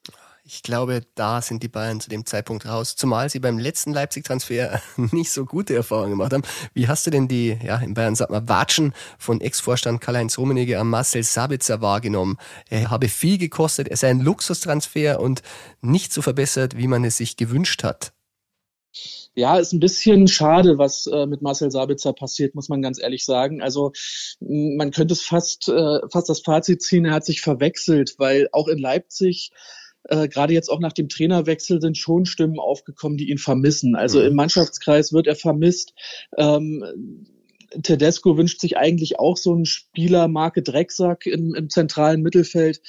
Ich 0.53 0.63
glaube, 0.63 1.03
da 1.15 1.41
sind 1.41 1.63
die 1.63 1.69
Bayern 1.69 2.01
zu 2.01 2.09
dem 2.09 2.25
Zeitpunkt 2.25 2.65
raus, 2.65 2.97
zumal 2.97 3.29
sie 3.29 3.39
beim 3.39 3.57
letzten 3.57 3.93
Leipzig-Transfer 3.93 4.81
nicht 4.97 5.31
so 5.31 5.45
gute 5.45 5.73
Erfahrungen 5.73 6.09
gemacht 6.09 6.33
haben. 6.33 6.43
Wie 6.73 6.89
hast 6.89 7.07
du 7.07 7.09
denn 7.09 7.29
die, 7.29 7.57
ja, 7.63 7.77
in 7.77 7.93
Bayern 7.93 8.15
sagt 8.15 8.31
man, 8.31 8.49
Watschen 8.49 8.93
von 9.17 9.39
Ex-Vorstand 9.39 10.01
Karl-Heinz 10.01 10.37
Rummenigge 10.37 10.77
am 10.77 10.89
Marcel 10.89 11.23
Sabitzer 11.23 11.79
wahrgenommen? 11.79 12.37
Er 12.69 12.89
habe 12.89 13.07
viel 13.07 13.37
gekostet, 13.37 13.87
er 13.87 13.95
sei 13.95 14.09
ein 14.09 14.19
Luxustransfer 14.19 15.21
und 15.21 15.41
nicht 15.79 16.11
so 16.11 16.21
verbessert, 16.21 16.75
wie 16.75 16.87
man 16.87 17.05
es 17.05 17.15
sich 17.15 17.37
gewünscht 17.37 17.85
hat. 17.85 18.11
Ja, 19.33 19.57
ist 19.57 19.71
ein 19.71 19.79
bisschen 19.79 20.27
schade, 20.27 20.77
was 20.77 21.07
äh, 21.07 21.27
mit 21.27 21.41
Marcel 21.41 21.71
Sabitzer 21.71 22.11
passiert, 22.11 22.55
muss 22.55 22.67
man 22.67 22.81
ganz 22.81 23.01
ehrlich 23.01 23.23
sagen. 23.23 23.61
Also 23.61 23.93
man 24.41 24.91
könnte 24.91 25.13
es 25.13 25.21
fast, 25.21 25.69
äh, 25.69 25.99
fast 26.09 26.27
das 26.27 26.41
Fazit 26.41 26.81
ziehen, 26.81 27.05
er 27.05 27.13
hat 27.13 27.23
sich 27.23 27.39
verwechselt, 27.39 28.15
weil 28.17 28.49
auch 28.51 28.67
in 28.67 28.79
Leipzig 28.79 29.53
äh, 30.05 30.27
gerade 30.27 30.53
jetzt 30.53 30.69
auch 30.69 30.79
nach 30.79 30.93
dem 30.93 31.09
Trainerwechsel 31.09 31.81
sind 31.81 31.97
schon 31.97 32.25
Stimmen 32.25 32.59
aufgekommen, 32.59 33.17
die 33.17 33.29
ihn 33.29 33.37
vermissen. 33.37 33.95
Also 33.95 34.19
mhm. 34.19 34.27
im 34.27 34.35
Mannschaftskreis 34.35 35.13
wird 35.13 35.27
er 35.27 35.35
vermisst. 35.35 35.93
Ähm, 36.37 37.25
Tedesco 37.83 38.37
wünscht 38.37 38.59
sich 38.59 38.77
eigentlich 38.77 39.19
auch 39.19 39.37
so 39.37 39.53
einen 39.53 39.65
Spieler 39.65 40.27
Marke 40.27 40.61
Drecksack 40.61 41.25
im, 41.25 41.55
im 41.55 41.69
zentralen 41.69 42.21
Mittelfeld 42.21 42.81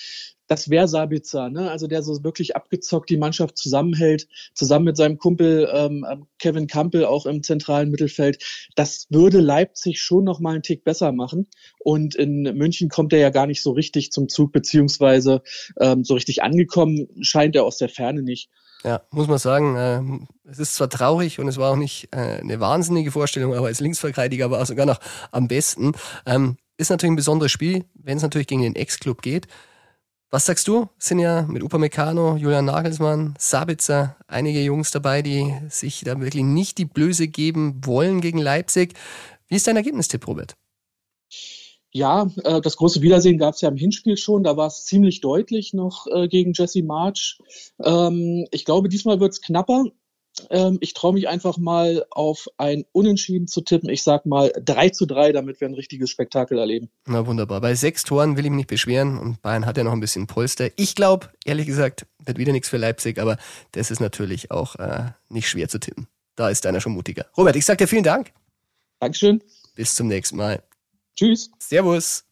das 0.52 0.68
wäre 0.68 0.86
Sabitzer, 0.86 1.48
ne? 1.48 1.70
Also 1.70 1.86
der 1.86 2.02
so 2.02 2.22
wirklich 2.24 2.54
abgezockt 2.54 3.08
die 3.08 3.16
Mannschaft 3.16 3.56
zusammenhält, 3.56 4.28
zusammen 4.54 4.84
mit 4.84 4.98
seinem 4.98 5.16
Kumpel 5.16 5.66
ähm, 5.72 6.04
ähm, 6.10 6.26
Kevin 6.38 6.66
Campbell 6.66 7.06
auch 7.06 7.24
im 7.24 7.42
zentralen 7.42 7.90
Mittelfeld. 7.90 8.68
Das 8.74 9.06
würde 9.08 9.40
Leipzig 9.40 10.02
schon 10.02 10.24
noch 10.24 10.40
mal 10.40 10.52
einen 10.52 10.62
Tick 10.62 10.84
besser 10.84 11.12
machen. 11.12 11.48
Und 11.78 12.14
in 12.14 12.42
München 12.42 12.90
kommt 12.90 13.14
er 13.14 13.18
ja 13.18 13.30
gar 13.30 13.46
nicht 13.46 13.62
so 13.62 13.70
richtig 13.70 14.12
zum 14.12 14.28
Zug, 14.28 14.52
beziehungsweise 14.52 15.42
ähm, 15.80 16.04
so 16.04 16.12
richtig 16.14 16.42
angekommen 16.42 17.08
scheint 17.22 17.56
er 17.56 17.64
aus 17.64 17.78
der 17.78 17.88
Ferne 17.88 18.22
nicht. 18.22 18.50
Ja, 18.84 19.02
muss 19.10 19.28
man 19.28 19.38
sagen, 19.38 19.76
äh, 19.76 20.50
es 20.50 20.58
ist 20.58 20.74
zwar 20.74 20.88
traurig 20.88 21.38
und 21.38 21.46
es 21.46 21.56
war 21.56 21.72
auch 21.72 21.76
nicht 21.76 22.08
äh, 22.12 22.40
eine 22.40 22.58
wahnsinnige 22.58 23.12
Vorstellung, 23.12 23.54
aber 23.54 23.66
als 23.66 23.80
Linksverteidiger 23.80 24.50
war 24.50 24.58
er 24.58 24.66
sogar 24.66 24.86
noch 24.86 24.98
am 25.30 25.46
besten. 25.46 25.92
Ähm, 26.26 26.56
ist 26.78 26.90
natürlich 26.90 27.12
ein 27.12 27.16
besonderes 27.16 27.52
Spiel, 27.52 27.84
wenn 27.94 28.16
es 28.16 28.22
natürlich 28.22 28.48
gegen 28.48 28.62
den 28.62 28.74
Ex-Club 28.74 29.22
geht. 29.22 29.46
Was 30.30 30.46
sagst 30.46 30.66
du? 30.66 30.88
Es 30.98 31.06
sind 31.06 31.18
ja 31.18 31.42
mit 31.42 31.62
Upamecano, 31.62 32.36
Julian 32.36 32.64
Nagelsmann, 32.64 33.34
Sabitzer 33.38 34.16
einige 34.26 34.62
Jungs 34.62 34.90
dabei, 34.90 35.22
die 35.22 35.54
sich 35.68 36.02
da 36.04 36.18
wirklich 36.18 36.42
nicht 36.42 36.78
die 36.78 36.86
Blöße 36.86 37.28
geben 37.28 37.84
wollen 37.84 38.20
gegen 38.20 38.38
Leipzig. 38.38 38.94
Wie 39.46 39.56
ist 39.56 39.66
dein 39.66 39.76
Ergebnistipp, 39.76 40.26
Robert? 40.26 40.56
Ja, 41.92 42.26
äh, 42.44 42.60
das 42.60 42.76
große 42.76 43.02
Wiedersehen 43.02 43.38
gab 43.38 43.54
es 43.54 43.60
ja 43.60 43.68
im 43.68 43.76
Hinspiel 43.76 44.16
schon. 44.16 44.44
Da 44.44 44.56
war 44.56 44.66
es 44.66 44.84
ziemlich 44.86 45.20
deutlich 45.20 45.74
noch 45.74 46.06
äh, 46.06 46.26
gegen 46.26 46.52
Jesse 46.54 46.82
March. 46.82 47.38
Ähm, 47.82 48.46
ich 48.50 48.64
glaube, 48.64 48.88
diesmal 48.88 49.20
wird 49.20 49.32
es 49.32 49.42
knapper. 49.42 49.84
Ähm, 50.48 50.78
ich 50.80 50.94
traue 50.94 51.12
mich 51.12 51.28
einfach 51.28 51.58
mal 51.58 52.06
auf 52.10 52.48
ein 52.56 52.84
Unentschieden 52.92 53.46
zu 53.46 53.60
tippen. 53.60 53.90
Ich 53.90 54.02
sag 54.02 54.24
mal 54.24 54.50
3 54.64 54.88
zu 54.88 55.04
3, 55.04 55.32
damit 55.32 55.60
wir 55.60 55.68
ein 55.68 55.74
richtiges 55.74 56.08
Spektakel 56.08 56.58
erleben. 56.58 56.88
Na 57.06 57.26
wunderbar. 57.26 57.60
Bei 57.60 57.74
sechs 57.74 58.04
Toren 58.04 58.38
will 58.38 58.44
ich 58.46 58.50
mich 58.50 58.56
nicht 58.58 58.70
beschweren 58.70 59.18
und 59.18 59.42
Bayern 59.42 59.66
hat 59.66 59.76
ja 59.76 59.84
noch 59.84 59.92
ein 59.92 60.00
bisschen 60.00 60.26
Polster. 60.26 60.70
Ich 60.76 60.94
glaube, 60.94 61.28
ehrlich 61.44 61.66
gesagt, 61.66 62.06
wird 62.24 62.38
wieder 62.38 62.52
nichts 62.52 62.70
für 62.70 62.78
Leipzig, 62.78 63.18
aber 63.18 63.36
das 63.72 63.90
ist 63.90 64.00
natürlich 64.00 64.50
auch 64.50 64.76
äh, 64.76 65.10
nicht 65.28 65.48
schwer 65.48 65.68
zu 65.68 65.78
tippen. 65.78 66.08
Da 66.36 66.48
ist 66.48 66.64
einer 66.64 66.80
schon 66.80 66.92
mutiger. 66.92 67.26
Robert, 67.36 67.56
ich 67.56 67.66
sag 67.66 67.76
dir 67.76 67.86
vielen 67.86 68.04
Dank. 68.04 68.32
Dankeschön. 69.00 69.42
Bis 69.74 69.94
zum 69.94 70.08
nächsten 70.08 70.36
Mal. 70.36 70.62
Tschüss. 71.14 71.50
Servus. 71.58 72.24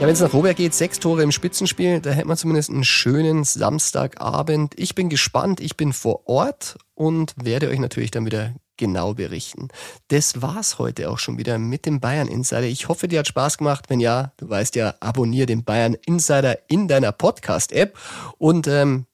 Ja, 0.00 0.06
wenn 0.06 0.12
es 0.12 0.20
nach 0.20 0.32
Robert 0.32 0.56
geht, 0.56 0.74
sechs 0.74 0.98
Tore 1.00 1.22
im 1.22 1.32
Spitzenspiel, 1.32 2.00
da 2.00 2.10
hätten 2.10 2.28
wir 2.28 2.36
zumindest 2.36 2.70
einen 2.70 2.84
schönen 2.84 3.44
Samstagabend. 3.44 4.74
Ich 4.76 4.94
bin 4.94 5.08
gespannt, 5.08 5.60
ich 5.60 5.76
bin 5.76 5.92
vor 5.92 6.28
Ort 6.28 6.78
und 6.94 7.34
werde 7.36 7.68
euch 7.68 7.78
natürlich 7.78 8.10
dann 8.10 8.26
wieder 8.26 8.54
genau 8.76 9.14
berichten. 9.14 9.68
Das 10.08 10.40
war's 10.40 10.78
heute 10.78 11.10
auch 11.10 11.18
schon 11.18 11.38
wieder 11.38 11.58
mit 11.58 11.86
dem 11.86 12.00
Bayern 12.00 12.28
Insider. 12.28 12.62
Ich 12.62 12.88
hoffe, 12.88 13.08
dir 13.08 13.20
hat 13.20 13.28
Spaß 13.28 13.58
gemacht. 13.58 13.86
Wenn 13.88 14.00
ja, 14.00 14.32
du 14.36 14.48
weißt 14.48 14.74
ja, 14.76 14.94
abonniere 15.00 15.46
den 15.46 15.64
Bayern 15.64 15.94
Insider 16.06 16.58
in 16.68 16.88
deiner 16.88 17.12
Podcast-App. 17.12 17.98
Und 18.38 18.66
ähm, 18.66 19.06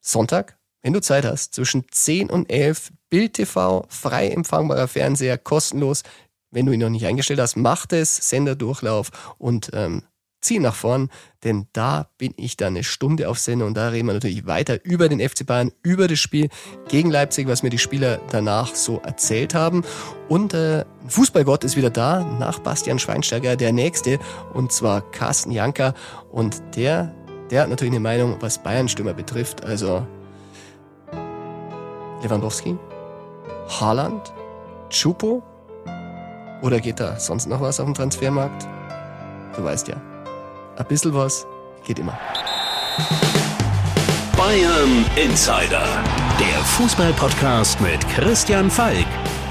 Sonntag, 0.00 0.58
wenn 0.82 0.92
du 0.92 1.00
Zeit 1.00 1.24
hast, 1.24 1.54
zwischen 1.54 1.84
10 1.90 2.30
und 2.30 2.50
11, 2.50 2.92
Bild 3.10 3.34
TV, 3.34 3.84
frei 3.88 4.28
empfangbarer 4.28 4.88
Fernseher, 4.88 5.36
kostenlos. 5.36 6.02
Wenn 6.52 6.66
du 6.66 6.72
ihn 6.72 6.80
noch 6.80 6.88
nicht 6.88 7.06
eingestellt 7.06 7.40
hast, 7.40 7.56
mach 7.56 7.86
das, 7.86 8.16
Senderdurchlauf 8.28 9.10
und 9.38 9.70
ähm, 9.72 10.02
zieh 10.40 10.58
nach 10.58 10.74
vorn, 10.74 11.10
denn 11.44 11.66
da 11.72 12.08
bin 12.18 12.32
ich 12.36 12.56
dann 12.56 12.74
eine 12.74 12.84
Stunde 12.84 13.28
auf 13.28 13.38
Sendung 13.38 13.68
und 13.68 13.74
da 13.74 13.88
reden 13.88 14.06
wir 14.06 14.14
natürlich 14.14 14.46
weiter 14.46 14.82
über 14.84 15.08
den 15.08 15.20
FC 15.20 15.46
Bayern, 15.46 15.72
über 15.82 16.08
das 16.08 16.18
Spiel 16.18 16.48
gegen 16.88 17.10
Leipzig, 17.10 17.46
was 17.46 17.62
mir 17.62 17.70
die 17.70 17.78
Spieler 17.78 18.20
danach 18.30 18.74
so 18.74 19.00
erzählt 19.04 19.54
haben. 19.54 19.82
Und 20.28 20.54
äh, 20.54 20.84
Fußballgott 21.08 21.64
ist 21.64 21.76
wieder 21.76 21.90
da, 21.90 22.24
nach 22.38 22.58
Bastian 22.60 22.98
Schweinsteiger 22.98 23.56
der 23.56 23.72
Nächste, 23.72 24.18
und 24.54 24.72
zwar 24.72 25.02
Carsten 25.10 25.50
Janker. 25.50 25.94
Und 26.30 26.62
der, 26.74 27.14
der 27.50 27.62
hat 27.62 27.68
natürlich 27.68 27.92
eine 27.92 28.00
Meinung, 28.00 28.36
was 28.40 28.62
Bayern-Stürmer 28.62 29.14
betrifft. 29.14 29.64
Also 29.64 30.06
Lewandowski, 32.22 32.78
Haaland, 33.78 34.32
Chupo 34.88 35.42
oder 36.62 36.80
geht 36.80 36.98
da 36.98 37.18
sonst 37.18 37.46
noch 37.46 37.60
was 37.60 37.78
auf 37.78 37.86
dem 37.86 37.94
Transfermarkt? 37.94 38.66
Du 39.56 39.64
weißt 39.64 39.88
ja. 39.88 39.96
Ein 40.76 40.86
bisschen 40.86 41.14
was 41.14 41.46
geht 41.84 41.98
immer. 41.98 42.18
Bayern 44.36 45.04
Insider, 45.16 45.86
der 46.38 46.64
Fußballpodcast 46.64 47.80
mit 47.80 48.00
Christian 48.08 48.70
Falk. 48.70 49.06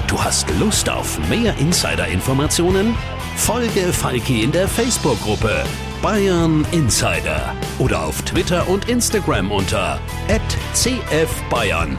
Du 0.06 0.22
hast 0.22 0.50
Lust 0.58 0.90
auf 0.90 1.18
mehr 1.28 1.56
Insider-Informationen? 1.58 2.96
Folge 3.36 3.92
Falki 3.92 4.42
in 4.42 4.52
der 4.52 4.68
Facebook-Gruppe 4.68 5.64
Bayern 6.02 6.66
Insider 6.72 7.54
oder 7.78 8.04
auf 8.04 8.22
Twitter 8.22 8.66
und 8.68 8.88
Instagram 8.88 9.52
unter 9.52 10.00
@cfbayern. 10.74 11.98